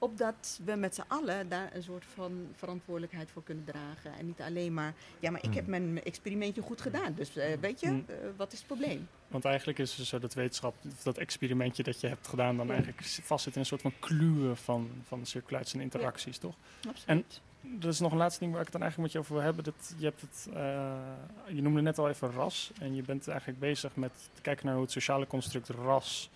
[0.00, 4.18] opdat we met z'n allen daar een soort van verantwoordelijkheid voor kunnen dragen.
[4.18, 5.70] En niet alleen maar, ja, maar ik heb Hmm.
[5.70, 8.04] mijn mijn experimentje goed gedaan, dus eh, weet je, Hmm.
[8.06, 9.08] eh, wat is het probleem?
[9.28, 13.02] Want eigenlijk is het zo dat wetenschap, dat experimentje dat je hebt gedaan, dan eigenlijk
[13.02, 16.54] vastzit in een soort van kluwen van, van circulatie en interacties, toch?
[16.88, 17.40] Absoluut.
[17.62, 19.52] Dat is nog een laatste ding waar ik het dan eigenlijk met je over wil
[19.54, 19.64] hebben.
[19.64, 22.70] Dat je, hebt het, eh, je noemde net al even ras.
[22.78, 26.30] En je bent eigenlijk bezig met te kijken naar hoe het sociale construct ras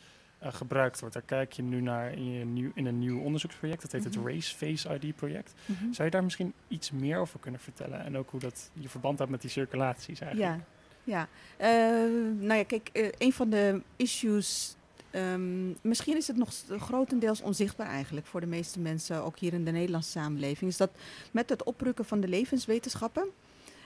[0.45, 1.15] eh, gebruikt wordt.
[1.15, 3.83] Daar kijk je nu naar in, je nieuw, in een nieuw onderzoeksproject.
[3.83, 4.19] Dat heet Mhm.
[4.19, 5.55] het Race Face ID project.
[5.67, 5.93] Mhm.
[5.93, 8.05] Zou je daar misschien iets meer over kunnen vertellen?
[8.05, 10.57] En ook hoe dat je verband hebt met die circulaties eigenlijk?
[10.57, 10.65] Ja,
[11.05, 11.29] ja.
[11.57, 12.11] Eh,
[12.45, 14.77] nou ja, kijk, eh, een van de issues.
[15.11, 19.65] ehm, misschien is het nog grotendeels onzichtbaar eigenlijk voor de meeste mensen, ook hier in
[19.65, 20.71] de Nederlandse samenleving.
[20.71, 20.91] Is dat
[21.31, 23.29] met het oprukken van de levenswetenschappen.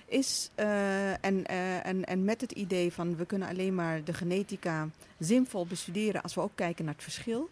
[0.08, 4.12] Is, eh, en, eh, en, en met het idee van we kunnen alleen maar de
[4.12, 7.48] genetica zinvol bestuderen als we ook kijken naar het verschil,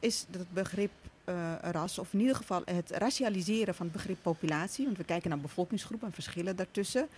[0.00, 0.90] is dat begrip
[1.24, 5.30] eh, ras, of in ieder geval het racialiseren van het begrip populatie, want we kijken
[5.30, 7.08] naar bevolkingsgroepen en verschillen daartussen,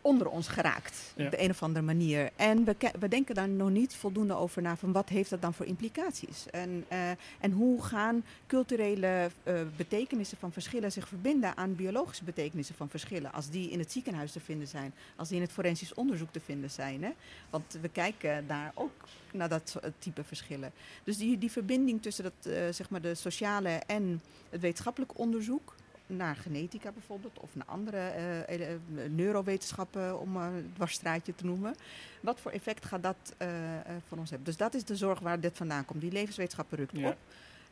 [0.00, 1.24] onder ons geraakt Ja.
[1.24, 2.30] op de een of andere manier.
[2.36, 5.42] En we, ke- we denken daar nog niet voldoende over na van wat heeft dat
[5.42, 6.46] dan voor implicaties?
[6.50, 12.74] En, eh, en hoe gaan culturele eh, betekenissen van verschillen zich verbinden aan biologische betekenissen
[12.74, 13.32] van verschillen?
[13.32, 16.40] Als die in het ziekenhuis te vinden zijn, als die in het forensisch onderzoek te
[16.40, 17.02] vinden zijn.
[17.02, 17.10] Hè?
[17.50, 18.92] Want we kijken daar ook
[19.32, 20.72] naar dat type verschillen.
[21.04, 25.74] Dus die, die verbinding tussen dat, eh, zeg maar de sociale en het wetenschappelijk onderzoek
[26.08, 31.74] naar genetica bijvoorbeeld, of naar andere eh, ele- eh, neurowetenschappen, om het dwarsstraatje te noemen.
[32.20, 34.46] Wat voor effect gaat dat eh, eh, voor ons hebben?
[34.48, 36.00] Dus dat is de zorg waar dit vandaan komt.
[36.00, 37.08] Die levenswetenschappen rukt Ja.
[37.08, 37.16] op.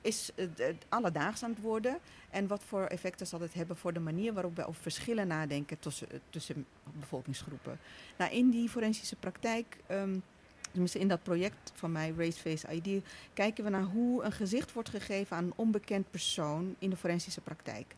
[0.01, 0.47] Is eh,
[0.89, 1.99] alledaags aan het worden.
[2.31, 5.79] En wat voor effecten zal het hebben voor de manier waarop we over verschillen nadenken
[5.79, 6.67] tussen, eh, tussen
[7.01, 7.79] bevolkingsgroepen?
[8.19, 10.17] Nou, in die forensische praktijk ehm,
[10.71, 14.73] tenminste in dat project van mij, Race Face ID, kijken we naar hoe een gezicht
[14.73, 17.95] wordt gegeven aan een onbekend persoon in de forensische praktijk.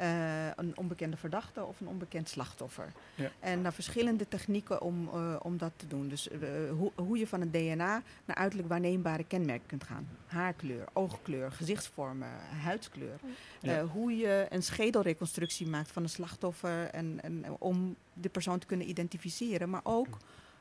[0.00, 2.92] Eh, een onbekende verdachte of een onbekend slachtoffer.
[3.14, 3.30] Ja.
[3.40, 6.08] En naar verschillende technieken om, eh, om dat te doen.
[6.08, 6.38] Dus eh,
[6.78, 10.08] hoe, hoe je van het DNA naar uiterlijk waarneembare kenmerken kunt gaan.
[10.26, 12.28] Haarkleur, oogkleur, gezichtsvormen,
[12.62, 13.18] huidskleur.
[13.60, 13.78] Ja.
[13.78, 18.66] Eh, hoe je een schedelreconstructie maakt van een slachtoffer en, en, om de persoon te
[18.66, 19.70] kunnen identificeren.
[19.70, 20.16] Maar ook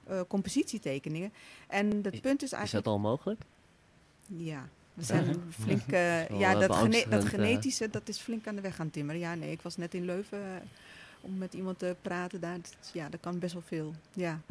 [0.08, 1.34] eh, compositietekeningen.
[1.68, 2.86] En het Is- punt is Is eigenlijk...
[2.86, 3.42] dat al mogelijk?
[4.26, 4.70] Ja,
[5.00, 5.82] we zijn flink.
[5.92, 9.20] eh, ja, eh, dat, gene- dat genetische, dat is flink aan de weg gaan timmeren.
[9.22, 10.62] Ja, nee, ik was net in Leuven eh,
[11.22, 12.56] om met iemand te praten daar.
[12.62, 13.94] Dat ja, dat kan best wel veel.
[14.14, 14.42] Ja.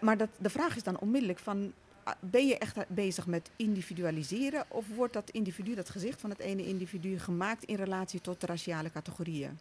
[0.00, 1.72] Maar dat, de vraag is dan onmiddellijk van.
[2.02, 6.38] ah, Ben je echt bezig met individualiseren of wordt dat individu, dat gezicht van het
[6.38, 9.58] ene individu, gemaakt in relatie tot de raciale categorieën?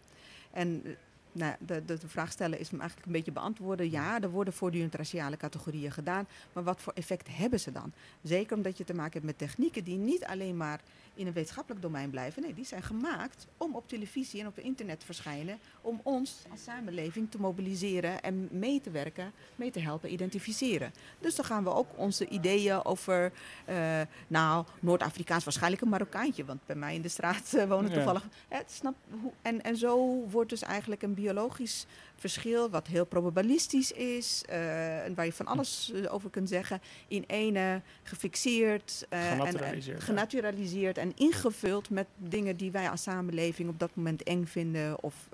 [0.52, 0.84] En
[1.32, 3.92] nou, de, de, de vraag stellen is hem eigenlijk een beetje beantwoorden.
[3.92, 7.94] Ja, er worden voortdurend raciale categorieën gedaan, maar wat voor effect hebben ze dan?
[8.22, 10.82] Zeker omdat je te maken hebt met technieken die niet alleen maar
[11.20, 12.42] in een wetenschappelijk domein blijven.
[12.42, 15.60] Nee, die zijn gemaakt om op televisie en op internet te verschijnen.
[15.82, 20.94] Om ons als samenleving te mobiliseren en mee te werken, mee te helpen identificeren.
[21.20, 23.32] Dus dan gaan we ook onze ideeën over,
[23.66, 26.46] eh, nou, Noord-Afrikaans waarschijnlijk een Marokkaantje.
[26.46, 27.96] Want bij mij in de straat eh, wonen Ja.
[27.96, 28.28] toevallig.
[28.48, 31.86] Hè, snap, hoe, en, en zo wordt dus eigenlijk een biologisch
[32.20, 36.82] verschil, wat heel probabilistisch is, eh, en waar je van alles eh, over kunt zeggen,
[37.08, 40.06] in ene gefixeerd, eh, en- Genaturaliseerd, en, ja.
[40.06, 45.30] genaturaliseerd en ingevuld met dingen die wij als samenleving op dat moment eng vinden of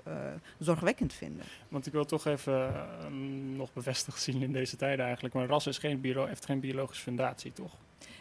[0.58, 1.44] zorgwekkend vinden.
[1.68, 2.72] Want ik wil toch even
[3.56, 5.34] nog bevestigd zien in deze tijden eigenlijk.
[5.34, 7.72] Maar ras is geen biolo heeft geen biologische fundatie, toch?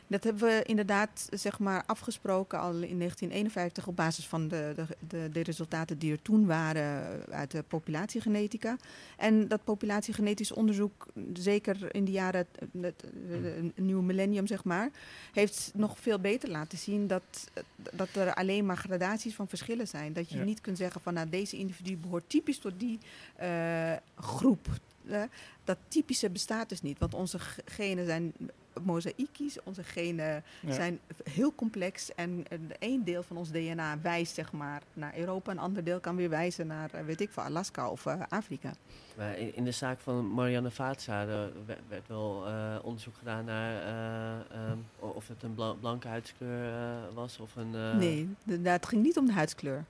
[0.07, 4.85] Dat hebben we inderdaad zeg maar, afgesproken al in 1951 op basis van de, de,
[5.07, 8.77] de, de resultaten die er toen waren uit de populatiegenetica.
[9.17, 12.47] En dat populatiegenetisch onderzoek, zeker in de jaren,
[12.81, 13.03] het,
[13.75, 14.89] nieuwe millennium zeg maar,
[15.33, 17.51] heeft nog veel beter laten zien dat,
[17.91, 20.13] dat er alleen maar gradaties van verschillen zijn.
[20.13, 20.43] Dat je Ja.
[20.43, 22.99] niet kunt zeggen van nou, deze individu behoort typisch tot die
[23.35, 24.67] eh, groep.
[25.63, 28.33] Dat typische bestaat dus niet, want onze genen zijn
[28.83, 30.73] mozaïkisch, onze genen Ja.
[30.73, 30.99] zijn
[31.31, 35.59] heel complex en een één deel van ons DNA wijst zeg maar naar Europa, een
[35.59, 38.73] ander deel kan weer wijzen naar, eh, weet ik veel, Alaska of eh, Afrika.
[39.17, 43.45] Maar in, in de zaak van Marianne Vaatza er werd, werd wel eh, onderzoek gedaan
[43.45, 47.75] naar eh, ehm, of het een bla- blanke huidskleur eh, was of een...
[47.75, 49.83] eh, Nee, da- het ging niet om de huidskleur.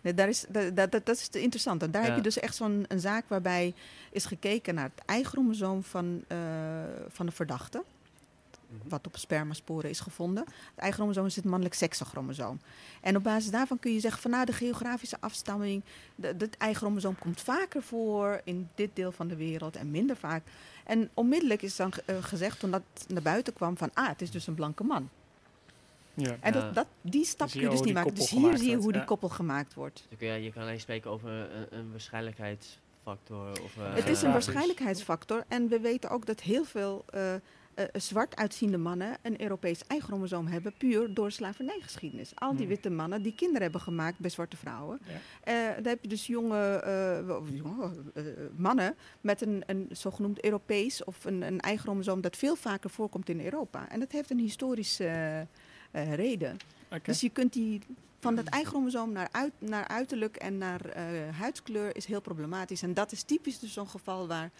[0.00, 1.82] Nee, daar is, da- da- dat, dat is te interessant.
[1.82, 2.08] En daar Ja.
[2.08, 3.74] heb je dus echt zo'n een zaak waarbij
[4.10, 6.38] is gekeken naar het eichromosoom van, eh,
[7.08, 7.82] van de verdachte.
[8.68, 8.88] Mhm.
[8.88, 10.44] wat op spermasporen is gevonden.
[10.44, 12.60] Het eichromosoom is het mannelijk seksenchromosoom.
[13.00, 15.82] En op basis daarvan kun je zeggen van nou, de geografische afstamming,
[16.14, 20.42] de- het eichromosoom komt vaker voor in dit deel van de wereld en minder vaak.
[20.84, 24.30] En onmiddellijk is dan eh, gezegd toen dat naar buiten kwam van ah, het is
[24.30, 25.08] dus een blanke man.
[26.14, 26.36] Ja.
[26.40, 28.14] En dat, dat, die stap kun je je dus hoe niet maken.
[28.14, 30.06] Dus hier zie je hoe die koppel gemaakt wordt.
[30.08, 33.50] Dus ja, je kan alleen spreken over een, een waarschijnlijkheidsfactor.
[33.62, 35.44] Of, eh, Het is een waarschijnlijkheidsfactor.
[35.48, 37.34] En we weten ook dat heel veel eh,
[37.78, 42.32] eh, zwart uitziende mannen een Europees eichromosoom hebben, puur door slavernijgeschiedenis.
[42.34, 42.68] Al die Hmm.
[42.68, 44.98] witte mannen die kinderen hebben gemaakt bij zwarte vrouwen.
[45.06, 45.12] Ja.
[45.42, 47.36] Eh, daar heb je dus jonge, eh, eh,
[48.56, 53.40] mannen met een, een zogenoemd Europees of een, een eichromosoom dat veel vaker voorkomt in
[53.44, 53.88] Europa.
[53.88, 55.40] En dat heeft een historische eh,
[55.90, 56.56] eh, reden.
[57.02, 57.80] Dus je kunt die
[58.20, 61.04] van dat eichromosoom naar, uit, naar uiterlijk en naar eh,
[61.38, 62.82] huidskleur is heel problematisch.
[62.82, 64.50] En dat is typisch dus zo'n geval waar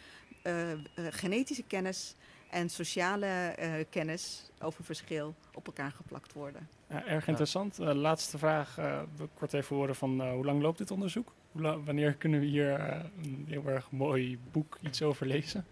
[0.43, 0.79] eh, eh,
[1.11, 2.15] genetische kennis
[2.51, 6.69] en sociale eh, kennis over verschil op elkaar geplakt worden.
[6.89, 7.79] Ja, erg interessant.
[7.79, 8.79] Eh, laatste vraag.
[8.79, 11.33] eh, ik kort even horen van eh, hoe lang loopt dit onderzoek?
[11.53, 12.81] Hoe la- wanneer kunnen we hier
[13.23, 15.65] een heel erg mooi boek iets over lezen?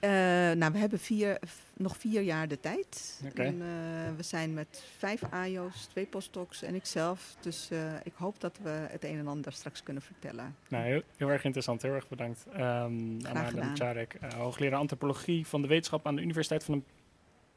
[0.00, 0.10] Eh,
[0.56, 1.38] nou, we hebben vier,
[1.76, 3.20] nog vier jaar de tijd.
[3.34, 7.36] En, eh, we zijn met vijf AIO's, twee postdocs en ikzelf.
[7.40, 10.56] Dus eh, ik hoop dat we het een en ander straks kunnen vertellen.
[10.68, 11.82] Nou, heel, heel erg interessant.
[11.82, 12.46] Heel erg bedankt.
[12.58, 13.16] Um.
[13.54, 16.84] Mcharek, eh, hoogleraar antropologie van de wetenschap aan de Universiteit van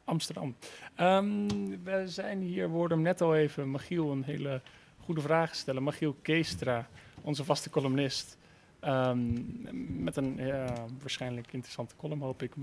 [0.03, 0.55] Amsterdam.
[0.95, 1.47] Ehm,
[1.83, 4.61] we zijn hier, we hoorden hem net al even, Magiel een hele
[4.99, 5.83] goede vraag stellen.
[5.83, 6.87] Magiel Keestra,
[7.21, 8.37] onze vaste columnist.
[8.83, 12.41] Ehm, met een ja, waarschijnlijk interessante column, hoop.
[12.41, 12.55] Ik,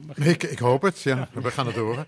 [0.42, 1.28] ik hoop het, ja.
[1.32, 2.06] We gaan het horen.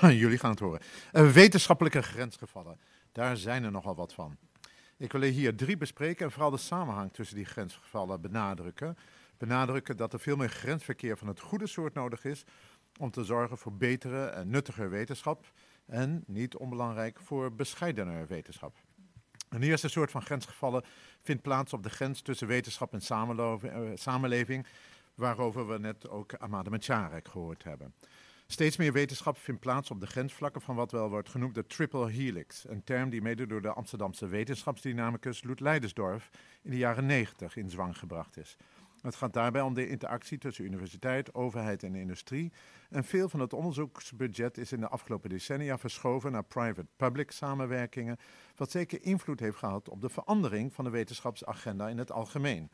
[0.22, 0.80] Jullie gaan het horen.
[1.12, 2.78] Eh, wetenschappelijke grensgevallen.
[3.12, 4.36] Daar zijn er nogal wat van.
[4.96, 8.96] Ik wil hier drie bespreken en vooral de samenhang tussen die grensgevallen benadrukken.
[9.38, 12.44] Benadrukken dat er veel meer grensverkeer van het goede soort nodig is
[12.98, 15.52] om te zorgen voor betere en nuttiger wetenschap
[15.86, 18.76] en, niet onbelangrijk, voor bescheidener wetenschap.
[19.52, 20.84] Een eerste soort van grensgevallen
[21.22, 24.66] vindt plaats op de grens tussen wetenschap en eh, samenleving
[25.14, 27.94] waarover we net ook Amade Macharek gehoord hebben.
[28.46, 32.10] Steeds meer wetenschap vindt plaats op de grensvlakken van wat wel wordt genoemd de triple
[32.10, 32.64] helix.
[32.68, 36.30] Een term die mede door de Amsterdamse wetenschapsdynamicus Loet Leidersdorf
[36.62, 38.56] in de jaren 90 in zwang gebracht is.
[39.02, 42.52] Het gaat daarbij om de interactie tussen universiteit, overheid en industrie.
[42.90, 48.16] En veel van het onderzoeksbudget is in de afgelopen decennia verschoven naar private-public samenwerkingen,
[48.56, 52.70] wat zeker invloed heeft gehad op de verandering van de wetenschapsagenda in het algemeen.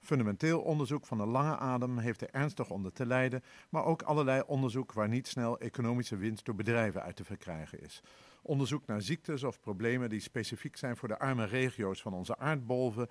[0.00, 4.42] Fundamenteel onderzoek van de lange adem heeft er ernstig onder te lijden, maar ook allerlei
[4.46, 8.02] onderzoek waar niet snel economische winst door bedrijven uit te verkrijgen is.
[8.42, 13.08] Onderzoek naar ziektes of problemen die specifiek zijn voor de arme regio's van onze aardbolven,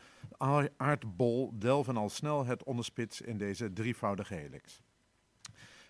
[0.77, 4.81] aardbol delven al snel het onderspits in deze drievoudige helix.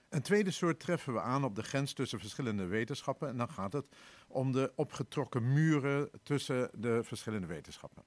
[0.10, 3.74] Een tweede soort treffen we aan op de grens tussen verschillende wetenschappen en dan gaat
[3.74, 3.86] het
[4.28, 8.04] om de opgetrokken muren tussen de verschillende wetenschappen.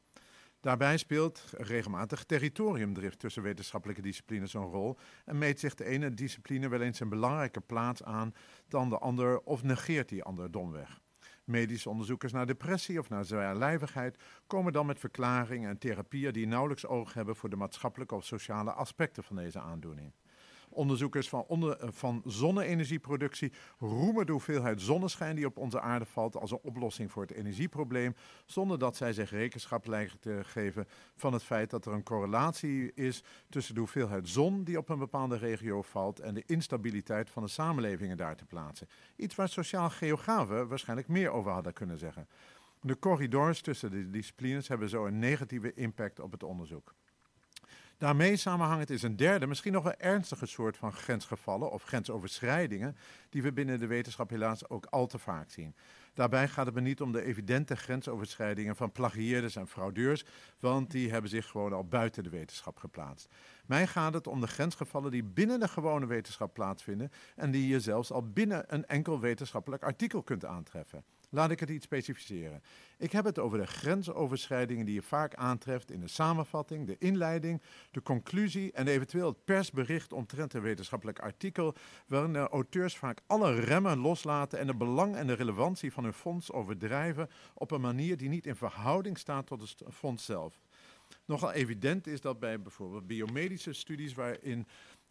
[0.60, 6.68] Daarbij speelt regelmatig territoriumdrift tussen wetenschappelijke disciplines een rol en meet zich de ene discipline
[6.68, 8.34] wel eens een belangrijke plaats aan
[8.68, 11.02] dan de ander of negeert die ander domweg.
[11.44, 16.86] Medische onderzoekers naar depressie of naar zwaarlijvigheid komen dan met verklaringen en therapieën die nauwelijks
[16.86, 20.12] oog hebben voor de maatschappelijke of sociale aspecten van deze aandoening.
[20.74, 26.50] Onderzoekers van, eh, van zonne-energieproductie roemen de hoeveelheid zonneschijn die op onze aarde valt als
[26.50, 28.14] een oplossing voor het energieprobleem,
[28.46, 32.92] zonder dat zij zich rekenschap lijken te geven van het feit dat er een correlatie
[32.94, 37.42] is tussen de hoeveelheid zon die op een bepaalde regio valt en de instabiliteit van
[37.42, 38.88] de samenlevingen daar te plaatsen.
[39.16, 42.28] Iets waar sociaal geografen waarschijnlijk meer over hadden kunnen zeggen.
[42.80, 46.94] De corridors tussen de disciplines hebben zo een negatieve impact op het onderzoek.
[47.98, 52.96] Daarmee samenhangend is een derde, misschien nog een ernstige soort van grensgevallen of grensoverschrijdingen,
[53.30, 55.74] die we binnen de wetenschap helaas ook al te vaak zien.
[56.14, 60.24] Daarbij gaat het me niet om de evidente grensoverschrijdingen van plagieerders en fraudeurs,
[60.60, 63.28] want die hebben zich gewoon al buiten de wetenschap geplaatst.
[63.66, 67.80] Mij gaat het om de grensgevallen die binnen de gewone wetenschap plaatsvinden en die je
[67.80, 71.04] zelfs al binnen een enkel wetenschappelijk artikel kunt aantreffen.
[71.34, 72.62] Laat ik het iets specificeren.
[72.98, 77.62] Ik heb het over de grensoverschrijdingen die je vaak aantreft in de samenvatting, de inleiding,
[77.90, 81.74] de conclusie en eventueel het persbericht omtrent een wetenschappelijk artikel,
[82.06, 86.52] waarin auteurs vaak alle remmen loslaten en de belang en de relevantie van hun fonds
[86.52, 90.58] overdrijven op een manier die niet in verhouding staat tot het fonds zelf.
[91.24, 94.66] Nogal evident is dat bij bijvoorbeeld biomedische studies waarin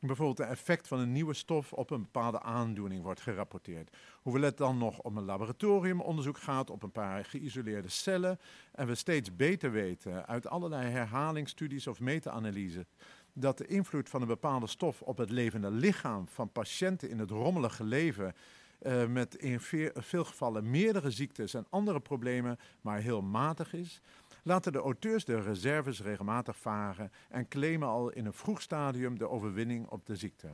[0.08, 3.96] bijvoorbeeld het effect van een nieuwe stof op een bepaalde aandoening wordt gerapporteerd.
[4.22, 8.39] Hoewel het dan nog om een laboratoriumonderzoek gaat op een paar geïsoleerde cellen
[8.72, 12.86] en we steeds beter weten uit allerlei herhalingsstudies of meta-analyse
[13.34, 17.30] dat de invloed van een bepaalde stof op het levende lichaam van patiënten in het
[17.30, 18.36] rommelige leven
[18.82, 19.60] uh, met in
[19.94, 24.02] veel gevallen meerdere ziektes en andere problemen maar heel matig is,
[24.44, 29.30] laten de auteurs de reserves regelmatig varen en claimen al in een vroeg stadium de
[29.30, 30.48] overwinning op de ziekte.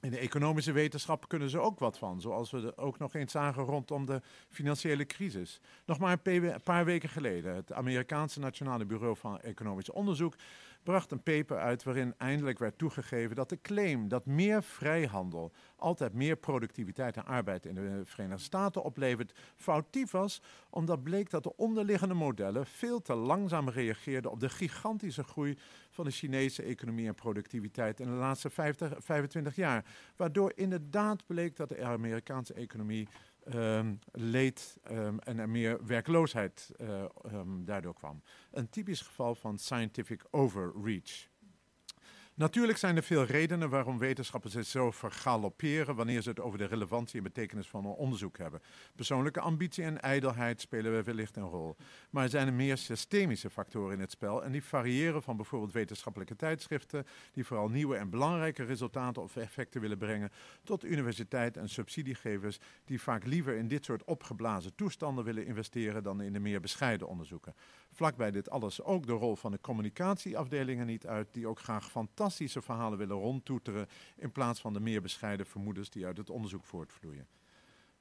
[0.00, 3.64] In de economische wetenschap kunnen ze ook wat van, zoals we ook nog eens zagen
[3.64, 5.60] rondom de financiële crisis.
[5.86, 10.34] Nog maar een paar weken geleden, het Amerikaanse Nationale Bureau van Economisch Onderzoek
[10.82, 16.12] bracht een paper uit waarin eindelijk werd toegegeven dat de claim dat meer vrijhandel altijd
[16.12, 21.56] meer productiviteit en arbeid in de Verenigde Staten oplevert, foutief was, omdat bleek dat de
[21.56, 25.58] onderliggende modellen veel te langzaam reageerden op de gigantische groei
[25.90, 29.84] van de Chinese economie en productiviteit in de laatste 50, 25 jaar.
[30.16, 33.08] Waardoor inderdaad bleek dat de Amerikaanse economie
[33.54, 38.22] um, leed um, en er meer werkloosheid uh, um, daardoor kwam.
[38.50, 41.30] Een typisch geval van scientific overreach.
[42.34, 46.64] Natuurlijk zijn er veel redenen waarom wetenschappers zich zo vergalopperen wanneer ze het over de
[46.64, 48.62] relevantie en betekenis van een onderzoek hebben.
[48.94, 51.76] Persoonlijke ambitie en ijdelheid spelen wellicht een rol.
[52.10, 55.72] Maar er zijn er meer systemische factoren in het spel en die variëren van bijvoorbeeld
[55.72, 60.30] wetenschappelijke tijdschriften die vooral nieuwe en belangrijke resultaten of effecten willen brengen,
[60.64, 66.20] tot universiteiten en subsidiegevers die vaak liever in dit soort opgeblazen toestanden willen investeren dan
[66.20, 67.54] in de meer bescheiden onderzoeken.
[67.90, 71.90] Vlakbij dit alles ook de rol van de communicatieafdelingen niet uit, die ook graag
[72.22, 76.64] fantastische verhalen willen rondtoeteren in plaats van de meer bescheiden vermoedens die uit het onderzoek
[76.64, 77.26] voortvloeien.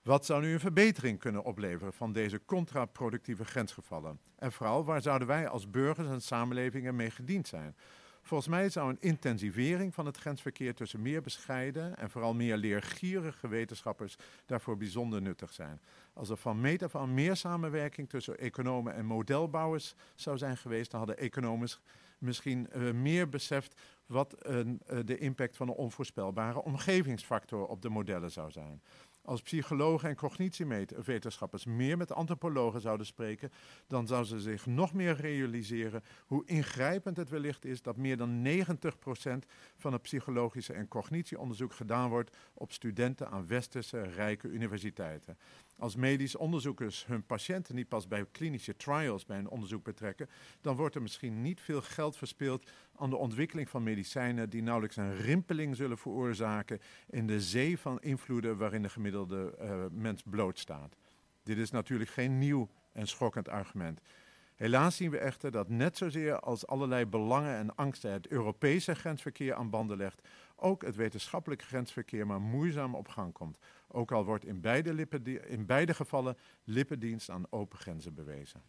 [0.03, 4.19] Wat zou nu een verbetering kunnen opleveren van deze contraproductieve grensgevallen?
[4.35, 7.75] En vooral, waar zouden wij als burgers en samenlevingen mee gediend zijn?
[8.21, 13.47] Volgens mij zou een intensivering van het grensverkeer tussen meer bescheiden en vooral meer leergierige
[13.47, 14.15] wetenschappers
[14.45, 15.81] daarvoor bijzonder nuttig zijn.
[16.13, 20.91] Als er van meet af aan meer samenwerking tussen economen en modelbouwers zou zijn geweest,
[20.91, 21.67] dan hadden economen
[22.21, 24.59] misschien uh, meer beseft wat uh,
[25.05, 28.81] de impact van een onvoorspelbare omgevingsfactor op de modellen zou zijn.
[29.23, 33.51] Als psychologen en cognitiewetenschappers meer met antropologen zouden spreken,
[33.87, 38.47] dan zouden ze zich nog meer realiseren hoe ingrijpend het wellicht is dat meer dan
[38.47, 38.59] 90%
[39.77, 45.37] van het psychologische en cognitieonderzoek gedaan wordt op studenten aan westerse rijke universiteiten.
[45.77, 50.29] Als medisch onderzoekers hun patiënten niet pas bij klinische trials bij een onderzoek betrekken,
[50.61, 54.95] dan wordt er misschien niet veel geld verspild aan de ontwikkeling van medicijnen die nauwelijks
[54.95, 60.95] een rimpeling zullen veroorzaken in de zee van invloeden waarin de gemiddelde uh, mens blootstaat.
[61.43, 64.01] Dit is natuurlijk geen nieuw en schokkend argument.
[64.61, 69.53] Helaas zien we echter dat net zozeer als allerlei belangen en angsten het Europese grensverkeer
[69.53, 73.57] aan banden legt, ook het wetenschappelijke grensverkeer maar moeizaam op gang komt.
[73.91, 75.07] Ook al wordt in beide,
[75.47, 78.61] in beide gevallen lippendienst aan open grenzen bewezen.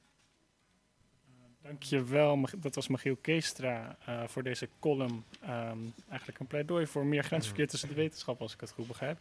[1.63, 5.25] Dankjewel, dat was Michiel Keestra uh, voor deze column.
[5.43, 9.19] Um, eigenlijk een pleidooi voor meer grensverkeer tussen de wetenschap, als ik het goed begrijp.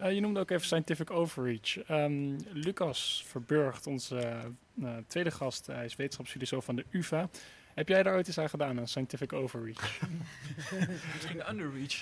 [0.00, 1.88] Uh, je noemde ook even scientific overreach.
[1.90, 4.40] Um, Lucas Verburgt, onze
[4.74, 7.28] uh, tweede gast, hij is wetenschapsfilosoof van de UvA.
[7.74, 10.00] Heb jij daar ooit eens aan gedaan, een scientific overreach?
[11.12, 12.00] Misschien underreach.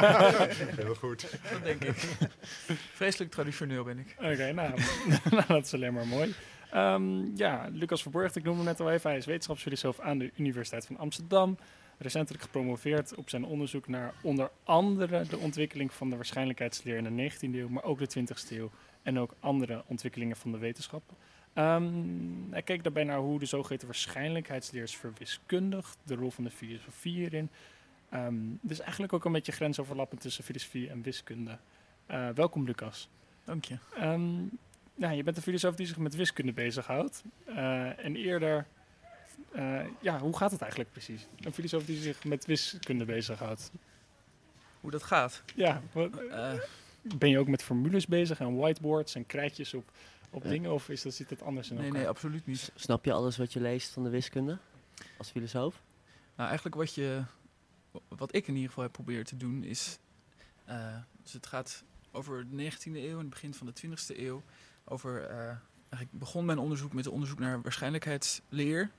[0.76, 1.38] Heel goed.
[1.50, 1.96] Dat denk ik.
[2.92, 4.14] Vreselijk traditioneel ben ik.
[4.18, 4.78] Oké, nou,
[5.30, 6.34] nou, dat is alleen maar mooi.
[6.74, 10.86] Um, ja, Lucas Verborgt, ik noemde net al even, hij is wetenschapsfilosoof aan de Universiteit
[10.86, 11.58] van Amsterdam.
[11.98, 17.30] Recentelijk gepromoveerd op zijn onderzoek naar onder andere de ontwikkeling van de waarschijnlijkheidsleer in de
[17.30, 18.70] 19e eeuw, maar ook de 20e eeuw
[19.02, 21.02] en ook andere ontwikkelingen van de wetenschap.
[21.54, 26.50] Um, hij keek daarbij naar hoe de zogeheten waarschijnlijkheidsleer is verwiskundigd, de rol van de
[26.50, 27.50] filosofie hierin.
[28.14, 31.58] Um, dus eigenlijk ook een beetje grensoverlappend tussen filosofie en wiskunde.
[32.10, 33.08] Uh, welkom Lucas.
[33.44, 33.76] Dank je.
[34.00, 34.50] Um,
[34.94, 37.22] nou, je bent een filosoof die zich met wiskunde bezighoudt.
[37.48, 38.66] Uh, en eerder,
[39.56, 41.26] uh, ja, hoe gaat het eigenlijk precies?
[41.40, 43.72] Een filosoof die zich met wiskunde bezighoudt.
[44.80, 45.42] Hoe dat gaat?
[45.54, 46.10] Ja, wat,
[47.02, 49.90] ben je ook met formules bezig en whiteboards en krijtjes op
[50.32, 52.00] op dingen of is dat, zit het anders in nee, elkaar?
[52.00, 52.72] Nee, absoluut niet.
[52.74, 54.58] Snap je alles wat je leest van de wiskunde
[55.18, 55.82] als filosoof?
[56.36, 57.22] Nou, eigenlijk wat, je,
[58.08, 59.98] wat ik in ieder geval heb proberen te doen is...
[60.68, 64.42] Uh, dus het gaat over de 19e eeuw en het begin van de 20e eeuw.
[64.84, 65.36] Over, uh,
[65.88, 68.90] eigenlijk begon mijn onderzoek met een onderzoek naar waarschijnlijkheidsleer.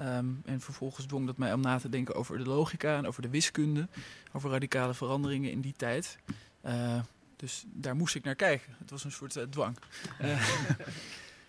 [0.00, 3.22] Um, en vervolgens dwong dat mij om na te denken over de logica en over
[3.22, 3.88] de wiskunde.
[4.32, 6.18] Over radicale veranderingen in die tijd.
[6.64, 7.00] Uh,
[7.40, 8.76] dus daar moest ik naar kijken.
[8.78, 9.76] Het was een soort uh, dwang.
[10.20, 10.48] uh,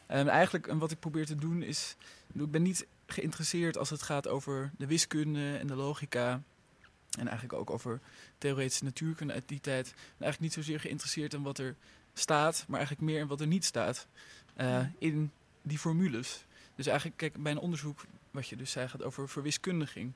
[0.07, 1.95] en eigenlijk en wat ik probeer te doen is...
[2.33, 6.41] Ik ben niet geïnteresseerd als het gaat over de wiskunde en de logica...
[7.19, 7.99] en eigenlijk ook over
[8.37, 9.87] theoretische natuurkunde uit die tijd.
[9.87, 11.75] Ik ben eigenlijk niet zozeer geïnteresseerd in wat er
[12.13, 12.65] staat...
[12.67, 14.07] maar eigenlijk meer in wat er niet staat
[14.57, 15.31] uh, in
[15.61, 16.45] die formules.
[16.75, 20.13] Dus eigenlijk, kijk, bij een onderzoek wat je dus zei gaat over verwiskundiging...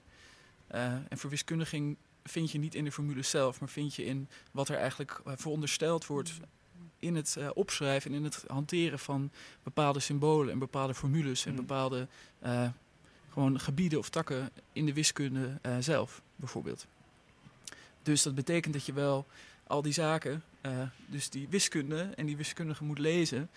[0.67, 1.97] en verwiskundiging
[2.29, 5.33] vind je niet in de formule zelf, maar vind je in wat er eigenlijk eh,
[5.35, 6.33] verondersteld wordt
[6.99, 9.31] in het uh, opschrijven en in het hanteren van
[9.63, 11.57] bepaalde symbolen en bepaalde formules en Mm.
[11.57, 12.07] bepaalde
[12.45, 12.67] uh,
[13.29, 16.85] gewoon gebieden of takken in de wiskunde uh, zelf, bijvoorbeeld.
[18.03, 19.25] Dus dat betekent dat je wel
[19.67, 20.43] al die zaken,
[21.05, 23.49] dus die wiskunde en die wiskundige moet lezen,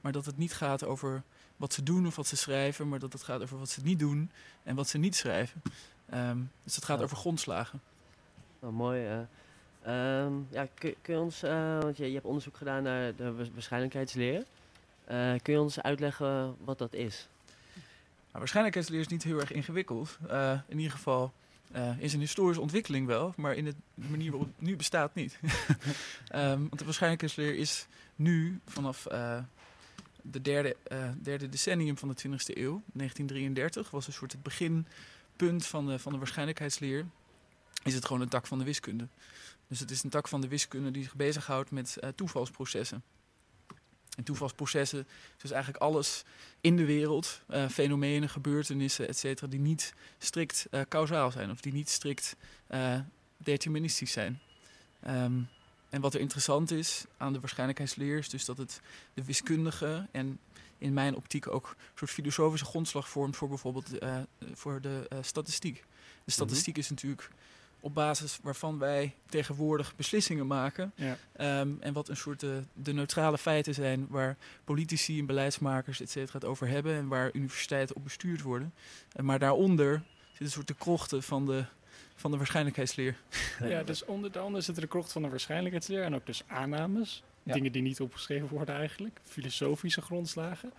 [0.00, 1.22] maar dat het niet gaat over
[1.56, 3.98] wat ze doen of wat ze schrijven, maar dat het gaat over wat ze niet
[3.98, 4.30] doen
[4.62, 5.62] en wat ze niet schrijven.
[6.14, 7.04] Um, dus het gaat Ja.
[7.04, 7.80] over grondslagen.
[8.60, 9.06] Nou, mooi.
[9.06, 9.18] eh.
[9.82, 13.32] Ehm, ja, kun, kun je ons, eh, want je, je hebt onderzoek gedaan naar de
[13.32, 14.44] wa- waarschijnlijkheidsleer.
[15.04, 17.28] Eh, kun je ons uitleggen wat dat is?
[17.74, 20.18] Nou, waarschijnlijkheidsleer is niet heel erg ingewikkeld.
[20.30, 21.32] Uh, in ieder geval
[21.98, 25.38] in zijn historische ontwikkeling wel, maar in de manier waarop het nu bestaat niet.
[26.34, 27.86] um, want de waarschijnlijkheidsleer is
[28.16, 29.02] nu vanaf
[30.22, 30.76] de derde,
[31.22, 34.42] derde decennium van de 20e eeuw, 1933, was een soort het
[35.40, 37.06] beginpunt van de, van de waarschijnlijkheidsleer.
[37.82, 39.08] Is het gewoon een tak van de wiskunde.
[39.68, 43.02] Dus het is een tak van de wiskunde die zich bezighoudt met uh, toevalsprocessen.
[44.16, 46.24] En toevalsprocessen dus eigenlijk alles
[46.60, 51.72] in de wereld, uh, fenomenen, gebeurtenissen, et cetera, die niet strikt uh, zijn of die
[51.72, 52.36] niet strikt
[53.36, 54.40] deterministisch zijn.
[55.06, 55.48] Um,
[55.90, 58.80] en wat er interessant is aan de waarschijnlijkheidsleer is dus dat het
[59.14, 60.38] de wiskundige en
[60.80, 64.16] in mijn optiek ook een soort filosofische grondslag vormt voor bijvoorbeeld uh,
[64.54, 65.84] voor de uh, statistiek.
[66.24, 66.82] De statistiek mm -hmm.
[66.82, 67.30] is natuurlijk
[67.80, 70.92] op basis waarvan wij tegenwoordig beslissingen maken.
[70.94, 71.16] Ja.
[71.60, 76.10] Um, en wat een soort de, de, neutrale feiten zijn waar politici en beleidsmakers et
[76.10, 78.74] cetera, het over hebben en waar universiteiten op bestuurd worden.
[79.22, 80.02] Maar daaronder
[80.32, 81.64] zit een soort de krochten van de,
[82.14, 83.16] van de waarschijnlijkheidsleer.
[83.62, 87.22] Ja, dus onder, daaronder zit er de krocht van de waarschijnlijkheidsleer en ook dus aannames.
[87.42, 87.52] Ja.
[87.52, 89.20] Dingen die niet opgeschreven worden eigenlijk.
[89.24, 90.72] Filosofische grondslagen.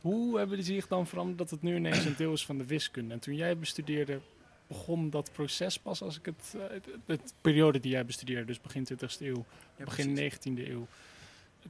[0.00, 2.66] Hoe hebben die zich dan veranderd dat het nu ineens een deel is van de
[2.66, 3.14] wiskunde?
[3.14, 4.20] En toen jij bestudeerde,
[4.66, 8.86] begon dat proces pas als ik het, het, het, periode die jij bestudeerde, dus begin
[8.92, 9.44] 20e eeuw,
[9.76, 10.38] Ja, begin precies.
[10.38, 10.86] 19e eeuw.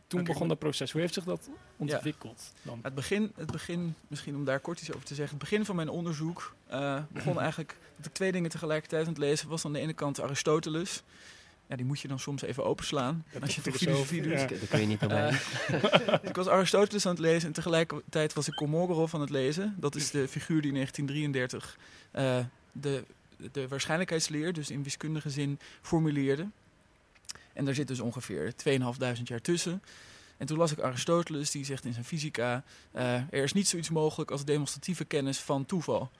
[0.07, 0.93] toen begon dat proces.
[0.93, 2.79] Hoe heeft zich dat ontwikkeld dan?
[2.83, 5.39] Het begin, het begin, misschien om daar kort iets over te zeggen.
[5.39, 9.19] Het begin van mijn onderzoek eh, begon eigenlijk dat ik twee dingen tegelijkertijd aan het
[9.19, 9.65] lezen was.
[9.65, 11.03] Aan de ene kant Aristoteles.
[11.67, 13.25] Ja, die moet je dan soms even openslaan.
[13.41, 14.33] als je toch filosofie doet.
[14.33, 14.47] ja.
[14.47, 15.27] Daar kun je niet omheen.
[15.27, 19.31] Eh, dus ik was Aristoteles aan het lezen en tegelijkertijd was ik Kolmogorov aan het
[19.31, 19.75] lezen.
[19.79, 21.79] Dat is de figuur die in 1933
[22.11, 22.39] eh,
[22.73, 23.05] de,
[23.53, 26.49] de waarschijnlijkheidsleer, dus in wiskundige zin, formuleerde.
[27.53, 29.83] En daar zit dus ongeveer 2.500 jaar tussen.
[30.37, 32.65] En toen las ik Aristoteles, die zegt in zijn fysica...
[32.93, 36.11] eh, er is niet zoiets mogelijk als demonstratieve kennis van toeval.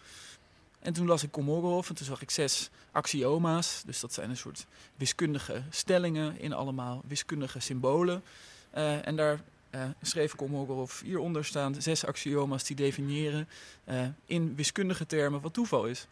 [0.85, 3.83] En toen las ik Kolmogorov en toen zag ik zes axioma's.
[3.87, 4.67] Dus dat zijn een soort
[4.97, 8.23] wiskundige stellingen in allemaal wiskundige symbolen.
[8.71, 13.49] Eh, en daar eh, schreef Kolmogorov hieronder staan zes axioma's die definiëren
[13.85, 16.07] eh, in wiskundige termen wat toeval is.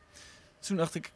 [0.58, 1.12] Toen dacht ik,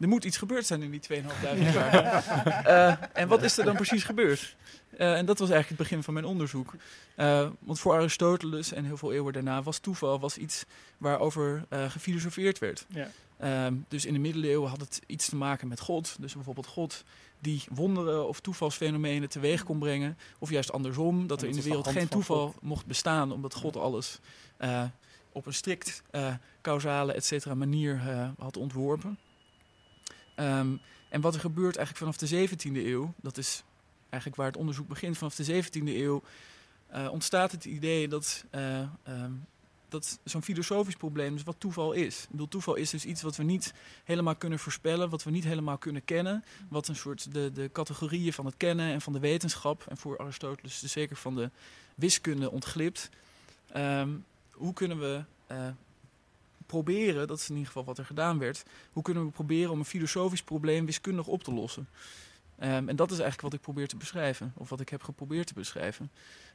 [0.00, 1.28] er moet iets gebeurd zijn in die 2.500
[1.74, 3.10] jaar.
[3.12, 4.56] En wat is er dan precies gebeurd?
[4.96, 6.74] Eh, en dat was eigenlijk het begin van mijn onderzoek.
[7.14, 10.64] Eh, want voor Aristoteles en heel veel eeuwen daarna was toeval was iets
[10.98, 12.86] waarover eh gefilosofeerd werd.
[12.88, 13.10] Ja.
[13.38, 16.16] Ehm, dus in de middeleeuwen had het iets te maken met God.
[16.20, 17.04] Dus bijvoorbeeld God
[17.38, 20.18] die wonderen of toevalsfenomenen teweeg kon brengen.
[20.38, 22.62] Of juist andersom, dat er in de wereld geen toeval God.
[22.62, 24.18] mocht bestaan, omdat God alles
[25.32, 26.02] op een strikt
[26.60, 28.00] causale et cetera, manier
[28.38, 29.18] had ontworpen.
[30.34, 30.76] Ehm,
[31.08, 33.62] en wat er gebeurt eigenlijk vanaf de 17e eeuw, dat is
[34.08, 36.22] eigenlijk waar het onderzoek begint, vanaf de 17e eeuw
[36.86, 39.32] eh, ontstaat het idee dat, eh, ehm,
[39.88, 42.22] dat zo'n filosofisch probleem is wat toeval is.
[42.22, 45.44] Ik bedoel, toeval is dus iets wat we niet helemaal kunnen voorspellen, wat we niet
[45.44, 49.18] helemaal kunnen kennen, wat een soort de, de categorieën van het kennen en van de
[49.18, 51.50] wetenschap, en voor Aristoteles dus zeker van de
[51.94, 53.10] wiskunde ontglipt.
[53.72, 54.10] Ehm,
[54.50, 55.68] hoe kunnen we eh,
[56.66, 59.78] proberen, dat is in ieder geval wat er gedaan werd, hoe kunnen we proberen om
[59.78, 61.88] een filosofisch probleem wiskundig op te lossen?
[62.58, 65.46] Ehm, en dat is eigenlijk wat ik probeer te beschrijven, of wat ik heb geprobeerd
[65.46, 66.10] te beschrijven.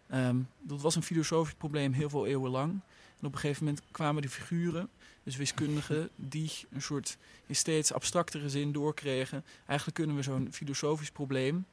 [0.07, 2.71] Ehm, dat was een filosofisch probleem heel veel eeuwen lang.
[3.19, 4.89] En op een gegeven moment kwamen de figuren,
[5.23, 9.43] dus wiskundigen, die een soort in steeds abstractere zin doorkregen.
[9.65, 11.65] Eigenlijk kunnen we zo'n filosofisch probleem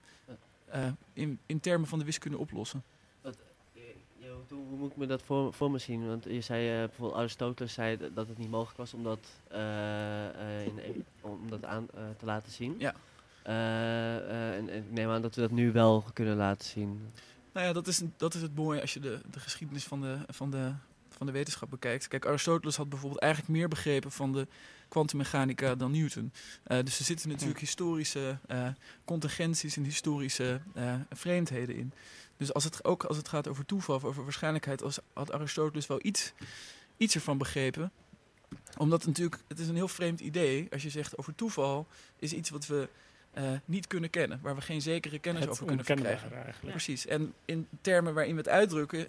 [0.65, 2.83] eh, in, in termen van de wiskunde oplossen.
[4.19, 6.07] Jo, hoe, hoe moet ik me dat voor, voor me zien?
[6.07, 10.61] Want je zei eh, bijvoorbeeld Aristoteles zei dat het niet mogelijk was om dat, eh,
[10.61, 12.75] eh, in, om dat aan eh, te laten zien.
[12.79, 12.95] Ja.
[13.49, 17.13] Eh, eh, en, en ik neem aan dat we dat nu wel kunnen laten zien.
[17.53, 20.19] Nou ja, dat is, dat is het mooie als je de, de geschiedenis van de,
[20.29, 20.73] van, de,
[21.09, 22.09] van de wetenschap bekijkt.
[22.09, 24.47] Kijk, Aristoteles had bijvoorbeeld eigenlijk meer begrepen van de
[24.89, 26.33] kwantummechanica dan Newton.
[26.63, 28.69] Eh, dus er zitten natuurlijk historische eh,
[29.05, 31.93] contingenties en historische eh, vreemdheden in.
[32.37, 35.87] Dus als het, ook als het gaat over toeval of over waarschijnlijkheid, als, had Aristoteles
[35.87, 36.33] wel iets,
[36.97, 37.93] iets ervan begrepen.
[38.77, 41.87] Omdat het natuurlijk, het is een heel vreemd idee als je zegt over toeval
[42.19, 42.89] is iets wat we
[43.39, 46.33] eh, niet kunnen kennen, waar we geen zekere kennis Het over kunnen verkrijgen.
[46.33, 46.71] eigenlijk.
[46.71, 47.07] Precies.
[47.07, 49.09] En in termen waarin we het uitdrukken,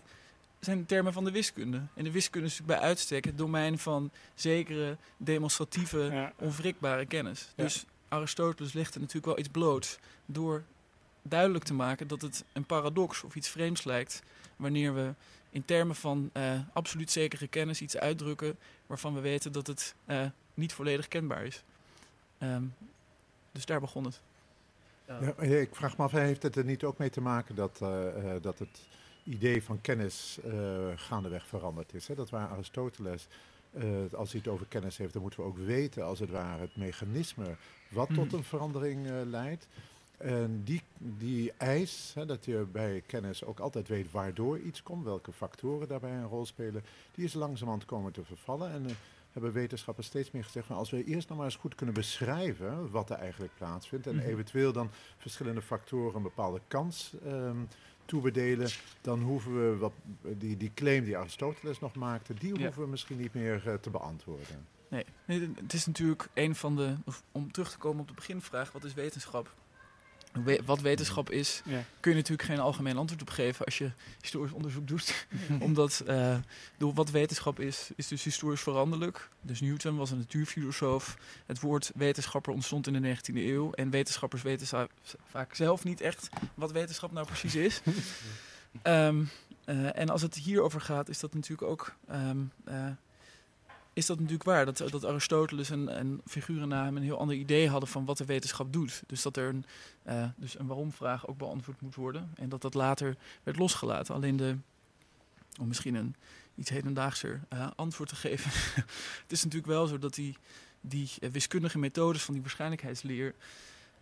[0.59, 1.82] zijn termen van de wiskunde.
[1.93, 6.34] En de wiskunde is natuurlijk bij uitstek het domein van zekere demonstratieve, Ja.
[6.36, 7.53] onwrikbare kennis.
[7.55, 7.63] Ja.
[7.63, 10.63] Dus Aristoteles legde natuurlijk wel iets bloot door
[11.21, 14.23] duidelijk te maken dat het een paradox of iets vreemds lijkt
[14.55, 15.13] wanneer we
[15.49, 18.57] in termen van eh, absoluut zekere kennis iets uitdrukken
[18.88, 21.63] waarvan we weten dat het eh, niet volledig kenbaar is.
[22.38, 22.63] Ehm,
[23.52, 24.22] dus daar begon het.
[25.06, 28.36] Ja, ik vraag me af, heeft het er niet ook mee te maken dat, eh,
[28.36, 28.88] eh, dat het
[29.24, 30.52] idee van kennis eh,
[30.95, 32.08] gaandeweg veranderd is?
[32.08, 32.16] Hè?
[32.16, 33.28] Dat waar Aristoteles,
[33.72, 33.84] eh,
[34.14, 36.76] als hij het over kennis heeft, dan moeten we ook weten, als het ware, het
[36.76, 37.56] mechanisme
[37.89, 38.36] wat tot Mhm.
[38.36, 39.68] een verandering leidt.
[40.18, 45.04] En die, die eis, hè, dat je bij kennis ook altijd weet waardoor iets komt,
[45.06, 46.84] welke factoren daarbij een rol spelen,
[47.16, 48.72] die is langzamerhand komen te vervallen.
[48.72, 48.91] En eh,
[49.44, 52.92] hebben wetenschappers steeds meer gezegd, nou, als we eerst nog maar eens goed kunnen beschrijven
[52.92, 54.26] wat er eigenlijk plaatsvindt en Mhm.
[54.26, 57.58] eventueel dan verschillende factoren een bepaalde kans ehm,
[58.06, 58.70] toebedelen,
[59.02, 62.64] dan hoeven we wat, die, die claim die Aristoteles nog maakte, die Ja.
[62.64, 64.68] hoeven we misschien niet meer eh, te beantwoorden.
[64.88, 66.96] Nee, nee, het is natuurlijk een van de.
[67.06, 69.54] Of om terug te komen op de beginvraag: wat is wetenschap?
[70.32, 71.84] We- wat wetenschap is, Ja.
[71.99, 75.27] kun je natuurlijk geen algemeen antwoord op geven als je historisch onderzoek doet.
[75.59, 76.38] Omdat eh,
[76.77, 79.30] door wat wetenschap is, is dus historisch veranderlijk.
[79.41, 81.17] Dus Newton was een natuurfilosoof.
[81.45, 83.71] Het woord wetenschapper ontstond in de 19e eeuw.
[83.71, 84.89] En wetenschappers weten
[85.30, 87.82] vaak zelf niet echt wat wetenschap nou precies is.
[88.82, 89.23] Ehm,
[89.65, 91.93] eh, en als het hierover gaat, is dat natuurlijk ook.
[92.07, 92.86] ehm, eh,
[94.00, 94.66] is dat natuurlijk waar.
[94.66, 98.18] Dat, dat Aristoteles en, en figuren na hem een heel ander idee hadden van wat
[98.18, 99.04] de wetenschap doet.
[99.08, 99.66] Dus dat er een,
[100.04, 102.32] eh, dus een waarom-vraag ook beantwoord moet worden.
[102.36, 104.16] En dat dat later werd losgelaten.
[104.16, 104.56] Alleen de,
[105.60, 106.16] om misschien een
[106.56, 108.52] iets hedendaagser eh, antwoord te geven.
[109.24, 110.38] het is natuurlijk wel zo dat die,
[110.82, 113.36] die wiskundige methodes van die waarschijnlijkheidsleer.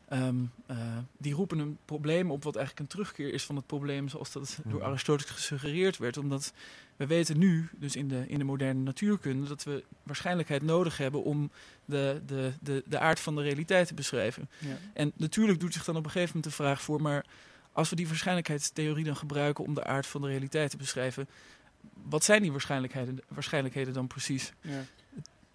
[0.08, 0.36] ehm,
[0.66, 0.78] eh,
[1.18, 4.60] die roepen een probleem op wat eigenlijk een terugkeer is van het probleem zoals dat
[4.66, 4.90] door Mhm.
[4.90, 6.18] Aristoteles gesuggereerd werd.
[6.18, 6.54] Omdat
[6.98, 11.24] we weten nu, dus in de, in de moderne natuurkunde, dat we waarschijnlijkheid nodig hebben
[11.24, 11.52] om
[11.86, 14.50] de, de, de, de aard van de realiteit te beschrijven.
[14.60, 14.78] Ja.
[14.94, 17.26] En natuurlijk doet zich dan op een gegeven moment de vraag voor, maar
[17.72, 21.28] als we die waarschijnlijkheidstheorie dan gebruiken om de aard van de realiteit te beschrijven,
[22.04, 24.54] wat zijn die waarschijnlijkheden, waarschijnlijkheden dan precies?
[24.62, 24.86] Ja.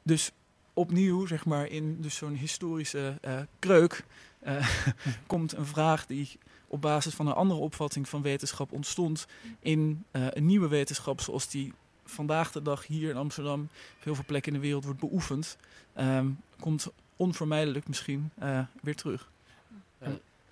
[0.03, 0.30] Dus
[0.72, 4.05] opnieuw, zeg maar, in dus zo'n historische eh, kreuk
[4.38, 4.68] eh,
[5.26, 6.38] komt een vraag die
[6.72, 9.26] op basis van een andere opvatting van wetenschap ontstond
[9.60, 11.72] in eh, een nieuwe wetenschap zoals die
[12.04, 13.68] vandaag de dag hier in Amsterdam
[13.98, 15.56] heel veel plekken in de wereld wordt beoefend,
[15.92, 16.28] ehm,
[16.60, 19.30] komt onvermijdelijk misschien eh, weer terug.
[19.98, 20.08] Eh,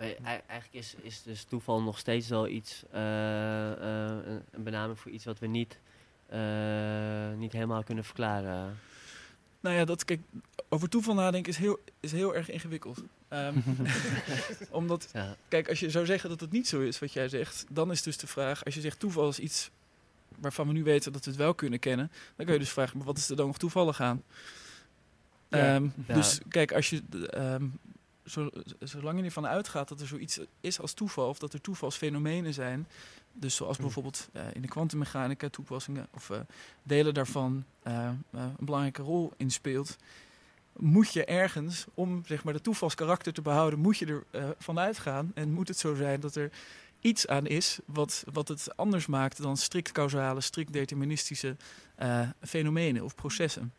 [0.07, 5.39] ei- eigenlijk is, is dus toeval nog steeds wel iets, een- benaming voor iets wat
[5.39, 5.79] we niet,
[7.39, 8.79] niet helemaal kunnen verklaren.
[9.61, 10.21] Nou ja, dat, kijk,
[10.69, 13.03] over toeval nadenken is heel, is heel erg ingewikkeld.
[13.29, 13.55] Ehm,
[14.71, 15.37] omdat Ja.
[15.49, 18.03] Kijk, als je zou zeggen dat het niet zo is wat jij zegt, dan is
[18.03, 19.71] dus de vraag, als je zegt toeval is iets
[20.39, 22.97] waarvan we nu weten dat we het wel kunnen kennen, dan kun je dus vragen,
[22.97, 24.23] maar wat is er dan nog toevallig aan?
[25.49, 25.75] Ja.
[25.75, 26.15] Ehm, Ja.
[26.15, 27.65] Dus kijk, als je, ehm,
[28.31, 28.51] zo,
[28.81, 32.87] zolang je ervan uitgaat dat er zoiets is als toeval, of dat er toevalsfenomenen zijn,
[33.33, 33.83] dus zoals Hm.
[33.83, 36.41] bijvoorbeeld eh, in de kwantummechanica toepassingen of eh,
[36.83, 39.97] delen daarvan eh, een belangrijke rol in speelt,
[40.77, 44.79] moet je ergens, om zeg maar de toevalskarakter te behouden, moet je er eh, van
[44.79, 45.31] uitgaan.
[45.35, 46.51] En moet het zo zijn dat er
[47.01, 51.57] iets aan is wat, wat het anders maakt dan strikt causale, strikt deterministische
[52.41, 53.73] fenomenen of processen.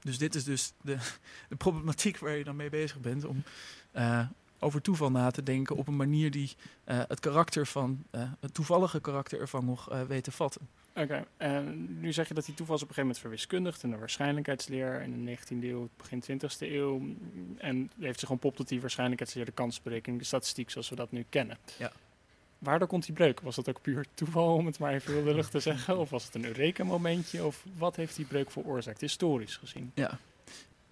[0.00, 0.96] Dus dit is dus de,
[1.48, 3.42] de problematiek waar je dan mee bezig bent om
[3.90, 4.26] eh,
[4.58, 8.54] over toeval na te denken op een manier die eh, het karakter van, eh, het
[8.54, 10.68] toevallige karakter ervan nog weet te vatten.
[10.94, 13.90] Oké, en nu zeg je dat die toeval is op een gegeven moment verwiskundigd in
[13.90, 17.02] de waarschijnlijkheidsleer in de 19e eeuw, begin 20e eeuw.
[17.58, 21.24] En heeft zich ontpopt tot die waarschijnlijkheidsleer, de kansberekening, de statistiek zoals we dat nu
[21.28, 21.58] kennen.
[21.78, 21.92] Ja.
[22.60, 23.40] Waardoor komt die breuk?
[23.40, 25.98] Was dat ook puur toeval, om het maar even heel lullig te zeggen?
[25.98, 27.44] Of was het een Eureka-momentje?
[27.44, 29.90] Of wat heeft die breuk veroorzaakt, historisch gezien?
[29.94, 30.18] Ja.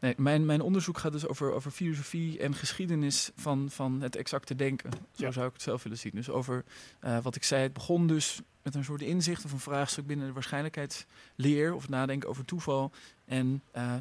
[0.00, 4.54] Nee, mijn, mijn onderzoek gaat dus over, over filosofie en geschiedenis van, van het exacte
[4.54, 4.90] denken.
[5.12, 5.30] Zo Ja.
[5.30, 6.12] zou ik het zelf willen zien.
[6.14, 6.64] Dus over
[7.00, 10.26] eh, wat ik zei, het begon dus met een soort inzicht of een vraagstuk binnen
[10.26, 12.90] de waarschijnlijkheidsleer of nadenken over toeval.
[13.24, 13.94] En eh,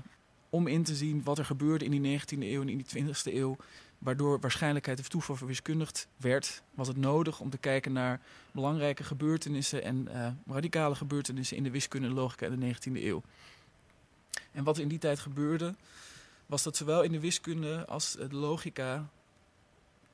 [0.50, 3.34] om in te zien wat er gebeurde in die 19e eeuw en in die 20e
[3.34, 3.56] eeuw,
[3.98, 8.22] waardoor waarschijnlijkheid of toeval verwiskundigd werd, was het nodig om te kijken naar
[8.52, 13.22] belangrijke gebeurtenissen en eh, radicale gebeurtenissen in de wiskunde logica in de 19e eeuw.
[14.52, 15.76] En wat in die tijd gebeurde,
[16.46, 19.10] was dat zowel in de wiskunde als de logica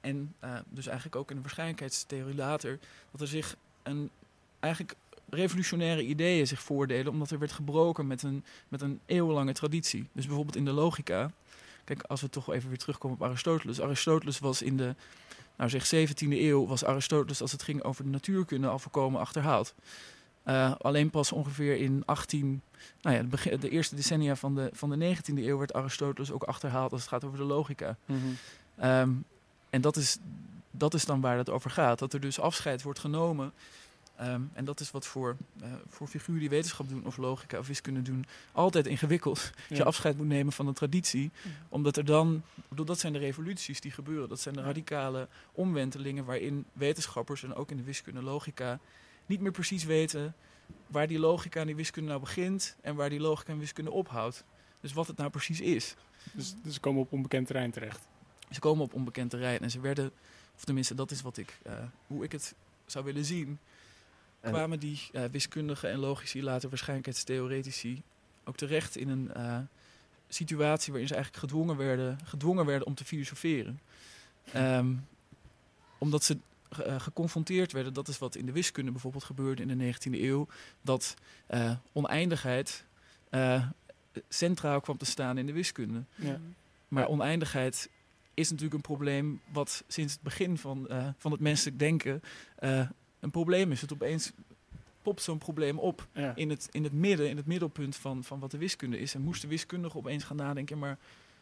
[0.01, 2.79] en eh, dus eigenlijk ook in de waarschijnlijkheidstheorie later,
[3.11, 4.09] dat er zich een
[4.59, 4.95] eigenlijk
[5.29, 10.07] revolutionaire ideeën zich voordelen, omdat er werd gebroken met een, met een eeuwenlange traditie.
[10.11, 11.31] Dus bijvoorbeeld in de logica,
[11.83, 13.81] kijk, als we toch even weer terugkomen op Aristoteles.
[13.81, 14.95] Aristoteles was in de,
[15.57, 19.75] nou zeg 17e eeuw, was Aristoteles als het ging over de natuurkunde al voorkomen achterhaald.
[20.43, 22.61] Eh, alleen pas ongeveer in 18,
[23.01, 26.91] nou ja, de, eerste decennia van de, van de 19e eeuw werd Aristoteles ook achterhaald
[26.91, 27.97] als het gaat over de logica.
[28.75, 29.11] Ehm,
[29.69, 30.17] en dat is,
[30.71, 31.99] dat is dan waar het over gaat.
[31.99, 33.53] Dat er dus afscheid wordt genomen.
[34.15, 37.67] Ehm, en dat is wat voor, eh, voor figuren die wetenschap doen, of logica of
[37.67, 39.51] wiskunde doen, altijd ingewikkeld.
[39.69, 41.31] Dat je afscheid moet nemen van een traditie.
[41.69, 44.29] Omdat er dan, bedoel, dat zijn de revoluties die gebeuren.
[44.29, 48.79] Dat zijn de radicale omwentelingen waarin wetenschappers en ook in de wiskunde logica
[49.25, 50.35] niet meer precies weten
[50.87, 54.43] waar die logica en die wiskunde nou begint en waar die logica en wiskunde ophoudt.
[54.81, 55.95] Dus wat het nou precies is.
[56.31, 58.07] Dus, dus ze komen op onbekend terrein terecht.
[58.49, 60.11] Ze komen op onbekend terrein en ze werden,
[60.55, 61.73] of tenminste dat is wat ik, eh,
[62.07, 62.55] hoe ik het
[62.85, 63.59] zou willen zien, En-
[64.51, 68.01] kwamen die eh, wiskundigen en logici, later waarschijnlijkheidstheoretici,
[68.43, 69.57] ook terecht in een eh,
[70.27, 73.79] situatie waarin ze eigenlijk gedwongen werden, gedwongen werden om te filosoferen.
[74.51, 74.93] Ehm,
[75.97, 76.37] omdat ze
[76.69, 80.47] eh, geconfronteerd werden, dat is wat in de wiskunde bijvoorbeeld gebeurde in de 19e eeuw,
[80.81, 81.15] dat
[81.47, 82.85] eh, oneindigheid
[83.29, 83.67] eh,
[84.29, 86.03] centraal kwam te staan in de wiskunde.
[86.15, 86.39] Ja.
[86.87, 87.89] Maar oneindigheid
[88.33, 92.21] is natuurlijk een probleem wat sinds het begin van, eh, van het menselijk denken
[92.55, 92.89] eh,
[93.23, 93.81] een probleem is.
[93.81, 94.31] Het opeens
[95.01, 96.35] popt zo'n probleem op Ja.
[96.35, 99.13] in het, in het midden, in het middelpunt van, van wat de wiskunde is.
[99.15, 100.97] En moesten wiskundigen opeens gaan nadenken, maar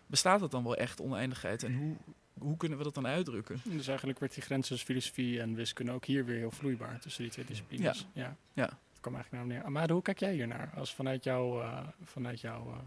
[0.06, 1.64] bestaat dat dan wel echt oneindigheid?
[1.64, 1.96] En hoe,
[2.40, 3.62] hoe kunnen we dat dan uitdrukken?
[3.64, 7.24] Dus eigenlijk werd die grens tussen filosofie en wiskunde ook hier weer heel vloeibaar tussen
[7.24, 8.08] die twee disciplines.
[8.14, 8.36] Ja.
[8.54, 8.66] Ja.
[8.66, 9.66] Dat kwam eigenlijk naar neer.
[9.68, 10.72] Amade, hoe kijk jij hier naar?
[10.76, 12.78] Als vanuit, jou, eh, vanuit jouw eh,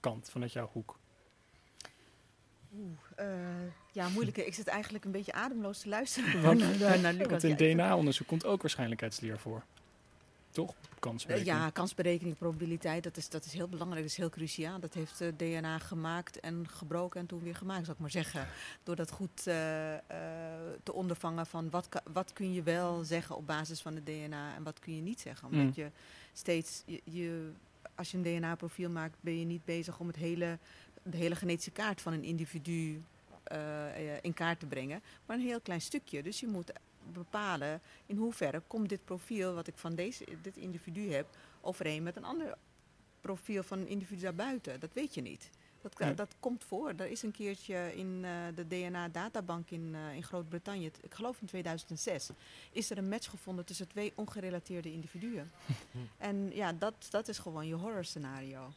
[0.00, 0.98] kant, vanuit jouw hoek.
[2.78, 3.26] Oeh, eh,
[3.92, 4.46] ja, moeilijke.
[4.46, 7.28] Ik zit eigenlijk een beetje ademloos te luisteren Want- naar, naar Lucas.
[7.30, 9.62] Want vind- DNA-onderzoek komt ook waarschijnlijkheidsleer voor.
[10.50, 10.70] toch?
[10.70, 10.74] Eh,
[11.10, 11.56] Kansberekening.
[11.58, 14.80] ja, kansberekening, probabiliteit, dat is, dat is heel belangrijk, dat is heel cruciaal.
[14.80, 18.46] Dat heeft eh, DNA gemaakt en gebroken en toen weer gemaakt, zou ik maar zeggen.
[18.82, 20.00] Door dat goed eh, eh,
[20.82, 24.62] te ondervangen van wat, wat kun je wel zeggen op basis van het DNA en
[24.62, 25.48] wat kun je niet zeggen.
[25.48, 25.72] Omdat Mm.
[25.74, 25.90] je
[26.32, 27.50] steeds, je, je,
[27.94, 30.58] als je een DNA-profiel maakt, ben je niet bezig om het hele,
[31.04, 33.02] de hele genetische kaart van een individu
[33.44, 36.22] eh, eh, in kaart te brengen, maar een heel klein stukje.
[36.22, 36.72] Dus je moet
[37.12, 41.26] bepalen in hoeverre komt dit profiel wat ik van deze, dit individu heb
[41.60, 42.54] overeen met een ander
[43.20, 44.80] profiel van een individu daarbuiten.
[44.80, 45.50] Dat weet je niet.
[45.80, 46.92] Dat, dat komt voor.
[46.96, 52.30] Er is een keertje in eh, de DNA-databank in, in Groot-Brittannië, ik geloof in 2006,
[52.72, 55.50] is er een match gevonden tussen twee ongerelateerde individuen.
[56.18, 58.72] en ja, dat, dat is gewoon je horror scenario.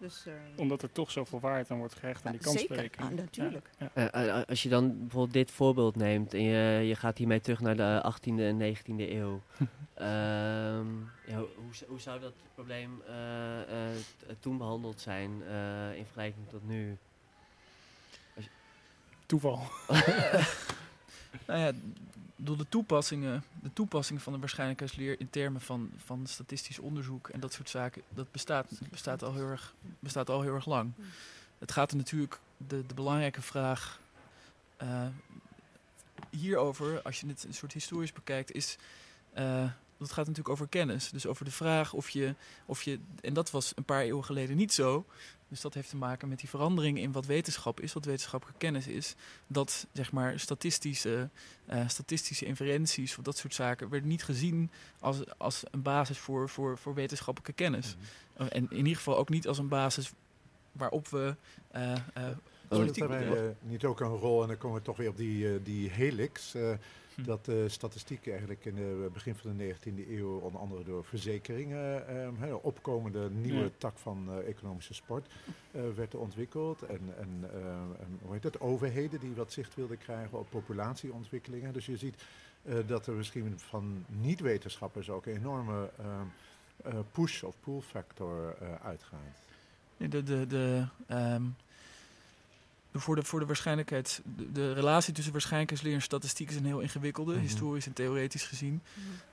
[0.00, 2.66] Dus, eh, Omdat er toch zoveel waarheid aan wordt gehecht aan die Ja, zeker.
[2.66, 3.10] kansberekening.
[3.10, 3.70] Ah, natuurlijk.
[3.78, 4.10] Ja, ja.
[4.12, 7.60] Eh, eh, als je dan bijvoorbeeld dit voorbeeld neemt en je, je gaat hiermee terug
[7.60, 9.40] naar de 18e en 19e eeuw.
[9.94, 13.96] ehm, ja, hoe, hoe zou dat probleem eh, eh,
[14.38, 16.96] toen behandeld zijn eh, in vergelijking tot nu?
[19.26, 19.62] Toeval.
[21.46, 21.72] Nou ja,
[22.42, 27.40] door de toepassingen, de toepassing van de waarschijnlijkheidsleer in termen van, van statistisch onderzoek en
[27.40, 30.92] dat soort zaken, dat bestaat, bestaat, al, heel erg, bestaat al heel erg lang.
[30.96, 31.04] Mm.
[31.58, 34.00] Het gaat er natuurlijk, de, de belangrijke vraag
[34.76, 35.06] eh,
[36.30, 38.76] hierover, als je het een soort historisch bekijkt, is.
[39.32, 39.70] eh,
[40.00, 41.10] dat gaat natuurlijk over kennis.
[41.10, 42.34] Dus over de vraag of je,
[42.66, 42.98] of je.
[43.20, 45.04] En dat was een paar eeuwen geleden niet zo.
[45.50, 48.86] Dus dat heeft te maken met die verandering in wat wetenschap is, wat wetenschappelijke kennis
[48.86, 49.14] is.
[49.46, 51.28] Dat zeg maar statistische,
[51.66, 54.70] eh, statistische inferenties of dat soort zaken werden niet gezien
[55.00, 57.96] als, als een basis voor, voor, voor wetenschappelijke kennis.
[57.96, 58.42] Mhm.
[58.42, 60.12] Eh, En in ieder geval ook niet als een basis
[60.72, 61.36] waarop we
[61.70, 61.92] eh,
[62.70, 65.08] eh, Speelt politiek daarbij eh, niet ook een rol, en dan komen we toch weer
[65.08, 66.72] op die, eh, die helix, eh,
[67.14, 67.22] Hm.
[67.22, 72.08] dat de statistiek eigenlijk in het begin van de 19e eeuw onder andere door verzekeringen,
[72.08, 73.70] eh, hè, opkomende nieuwe Ja.
[73.78, 75.26] tak van eh, economische sport,
[75.70, 76.82] eh, werd ontwikkeld.
[76.82, 81.72] En, en, eh, en hoe heet het, overheden die wat zicht wilden krijgen op populatieontwikkelingen.
[81.72, 82.22] Dus je ziet
[82.62, 86.20] eh, dat er misschien van niet-wetenschappers ook een enorme eh,
[86.84, 89.42] eh, push of pull factor eh, uitgaat.
[89.96, 91.50] Nee, De, de, de, ehm, de-
[92.92, 96.80] voor, de, voor de waarschijnlijkheid, de, de relatie tussen waarschijnlijkheidsleer en statistiek is een heel
[96.80, 97.40] ingewikkelde, Mhm.
[97.40, 98.82] historisch en theoretisch gezien.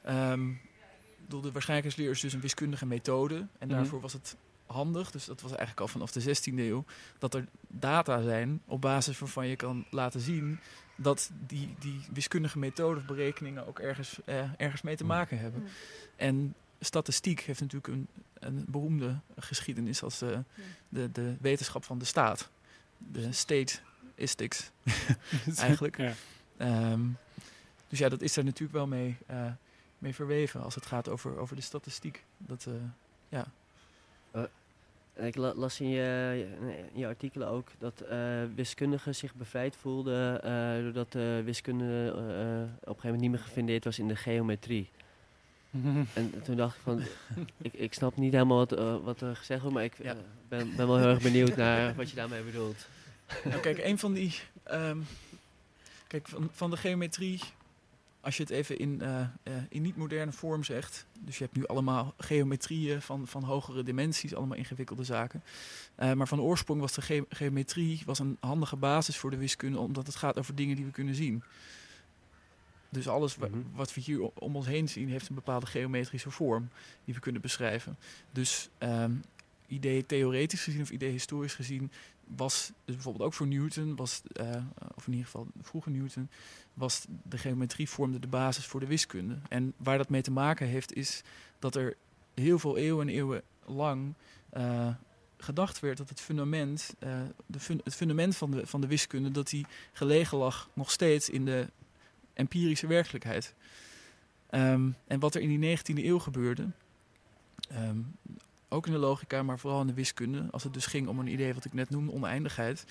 [0.03, 3.35] Ik bedoel, de waarschijnlijkheidsleer is dus een wiskundige methode.
[3.35, 3.69] En Mhm.
[3.77, 4.35] daarvoor was het
[4.65, 6.85] handig, dus dat was eigenlijk al vanaf de 16e eeuw,
[7.19, 10.59] dat er data zijn op basis waarvan je kan laten zien
[10.95, 15.13] dat die, die wiskundige methode of berekeningen ook ergens, eh, ergens mee te Mhm.
[15.13, 15.63] maken hebben.
[16.15, 18.07] En statistiek heeft natuurlijk een,
[18.39, 20.43] een beroemde geschiedenis als de,
[20.89, 22.49] de, de wetenschap van de staat.
[22.97, 24.71] De statistics
[25.57, 25.97] eigenlijk.
[25.97, 26.13] Ja.
[26.57, 27.01] Ehm,
[27.87, 29.51] dus ja, dat is er natuurlijk wel mee, eh,
[29.97, 32.23] mee verweven als het gaat over, over de statistiek.
[32.37, 32.73] Dat, eh,
[33.29, 33.45] ja.
[35.19, 36.47] Ik la- las in je,
[36.93, 42.13] in je artikelen ook dat eh, wiskundigen zich bevrijd voelden eh, doordat de wiskunde eh,
[42.13, 44.89] op een gegeven moment niet meer gefundeerd was in de geometrie.
[46.13, 47.01] En toen dacht ik van,
[47.57, 50.11] ik, ik snap niet helemaal wat, eh, wat er gezegd wordt, maar ik Ja.
[50.11, 50.17] eh,
[50.49, 52.87] ben, ben wel heel erg benieuwd naar wat je daarmee bedoelt.
[53.43, 54.33] Nou, kijk, een van die.
[54.63, 54.97] ehm,
[56.07, 57.39] kijk, van, van de geometrie.
[58.21, 59.21] Als je het even in, eh,
[59.69, 61.05] in niet-moderne vorm zegt.
[61.19, 65.43] Dus je hebt nu allemaal geometrieën van, van hogere dimensies, allemaal ingewikkelde zaken.
[66.15, 70.07] Maar van oorsprong was de ge- geometrie was een handige basis voor de wiskunde, omdat
[70.07, 71.43] het gaat over dingen die we kunnen zien.
[72.89, 73.57] Dus alles wa- Mhm.
[73.75, 76.69] wat we hier om ons heen zien, heeft een bepaalde geometrische vorm
[77.05, 77.97] die we kunnen beschrijven.
[78.31, 79.11] Dus ehm
[79.67, 81.91] idee theoretisch gezien of idee historisch gezien
[82.35, 84.55] was dus bijvoorbeeld ook voor Newton, was, eh,
[84.95, 86.29] of in ieder geval vroeger Newton,
[86.73, 89.37] was de geometrie vormde de basis voor de wiskunde.
[89.49, 91.21] En waar dat mee te maken heeft, is
[91.59, 91.95] dat er
[92.33, 94.13] heel veel eeuwen en eeuwen lang
[94.49, 94.87] eh,
[95.37, 99.31] gedacht werd dat het fundament, eh, de fun- het fundament van de, van de wiskunde,
[99.31, 101.67] dat die gelegen lag nog steeds in de
[102.37, 103.53] empirische werkelijkheid.
[104.49, 106.67] Ehm, en wat er in die 19e eeuw gebeurde,
[107.69, 107.97] ehm,
[108.69, 111.27] ook in de logica, maar vooral in de wiskunde, als het dus ging om een
[111.27, 112.85] idee wat ik net noemde, oneindigheid.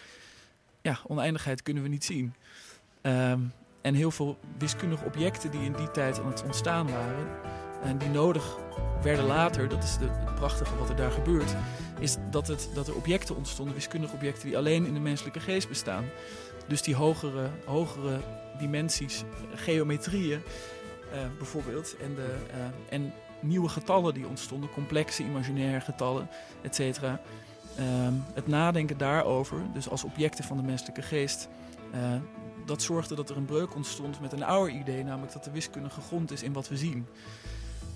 [0.83, 2.35] Ja, oneindigheid kunnen we niet zien.
[3.01, 3.41] Ehm,
[3.81, 7.27] en heel veel wiskundige objecten die in die tijd aan het ontstaan waren,
[7.83, 8.57] en die nodig
[9.03, 11.55] werden later, dat is de, het prachtige wat er daar gebeurt,
[11.99, 15.69] is dat, het, dat er objecten ontstonden, wiskundige objecten, die alleen in de menselijke geest
[15.69, 16.05] bestaan.
[16.69, 18.21] Dus die hogere, hogere
[18.59, 20.43] dimensies, geometrieën
[21.13, 26.29] eh, bijvoorbeeld, en, de, eh, en nieuwe getallen die ontstonden, complexe imaginaire getallen,
[26.63, 27.21] et cetera.
[27.77, 31.49] Ehm, het nadenken daarover, dus als objecten van de menselijke geest,
[31.93, 32.15] eh,
[32.67, 35.91] dat zorgde dat er een breuk ontstond met een ouder idee, namelijk dat de wiskunde
[35.91, 37.07] gegrond is in wat we zien.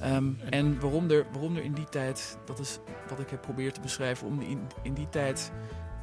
[0.01, 3.73] Ehm, en waarom er, waarom er in die tijd, dat is wat ik heb proberen
[3.73, 5.53] te beschrijven, om in, in die tijd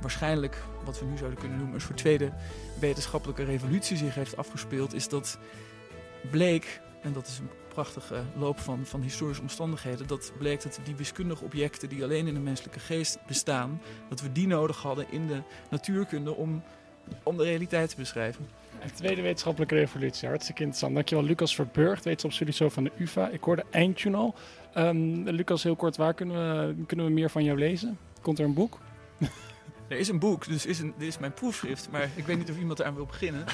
[0.01, 2.31] waarschijnlijk, wat we nu zouden kunnen noemen, een soort tweede
[2.79, 5.37] wetenschappelijke revolutie zich heeft afgespeeld, is dat
[6.31, 10.95] bleek, en dat is een prachtige loop van, van historische omstandigheden, dat bleek dat die
[10.95, 15.27] wiskundige objecten die alleen in de menselijke geest bestaan, dat we die nodig hadden in
[15.27, 16.63] de natuurkunde om,
[17.23, 18.47] om de realiteit te beschrijven.
[18.79, 20.95] Een tweede wetenschappelijke revolutie, hartstikke interessant.
[20.95, 23.27] Dankjewel Lucas Verburgt, wetenschapsfilosoof van de UvA.
[23.27, 24.35] Ik hoorde eindtune al.
[24.77, 27.97] Um, Lucas, heel kort, waar kunnen we, kunnen we meer van jou lezen?
[28.21, 28.77] Komt er een boek?
[29.87, 32.49] Er is een boek, dus is een, dit is mijn proefschrift, maar ik weet niet
[32.49, 33.45] of iemand eraan wil beginnen.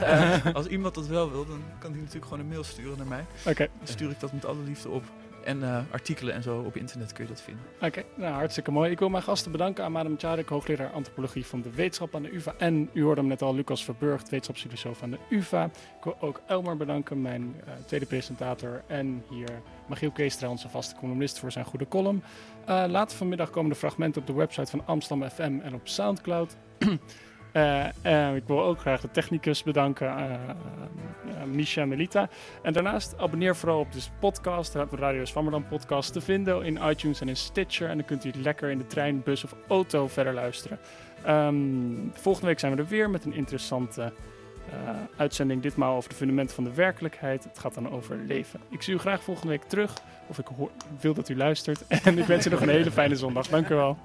[0.00, 3.06] uh, als iemand dat wel wil, dan kan hij natuurlijk gewoon een mail sturen naar
[3.06, 3.24] mij.
[3.40, 3.50] Oké.
[3.50, 3.68] Okay.
[3.78, 5.04] Dan stuur ik dat met alle liefde op.
[5.44, 7.64] En uh, artikelen en zo op internet kun je dat vinden.
[7.74, 8.90] Oké, okay, nou hartstikke mooi.
[8.90, 9.84] Ik wil mijn gasten bedanken.
[9.84, 12.54] aan Madam Tjarik, hoogleraar antropologie van de wetenschap aan de UvA.
[12.58, 15.64] En u hoorde hem net al, Lucas Verburgt, wetenschapsfilosoof aan de UvA.
[15.64, 18.82] Ik wil ook Elmar bedanken, mijn uh, tweede presentator.
[18.86, 19.50] En hier
[19.88, 22.22] Michiel Keestra, onze vaste columnist, voor zijn goede column.
[22.68, 26.56] Uh, later vanmiddag komen de fragmenten op de website van Amsterdam FM en op Soundcloud.
[26.78, 32.28] Uh, uh, ik wil ook graag de technicus bedanken, uh, Misha Melita.
[32.62, 37.20] En daarnaast abonneer vooral op de podcast, de Radio Swammerdam podcast, te vinden in iTunes
[37.20, 37.88] en in Stitcher.
[37.88, 40.78] En dan kunt u lekker in de trein, bus of auto verder luisteren.
[41.28, 44.12] Um, volgende week zijn we er weer met een interessante
[45.16, 45.62] uitzending.
[45.62, 47.44] Ditmaal over de fundamenten van de werkelijkheid.
[47.44, 48.60] Het gaat dan over leven.
[48.70, 50.02] Ik zie u graag volgende week terug.
[50.26, 50.70] Of ik hoor,
[51.00, 51.86] wil dat u luistert.
[52.04, 53.48] En ik wens u nog een hele fijne zondag.
[53.48, 53.96] Dank u wel.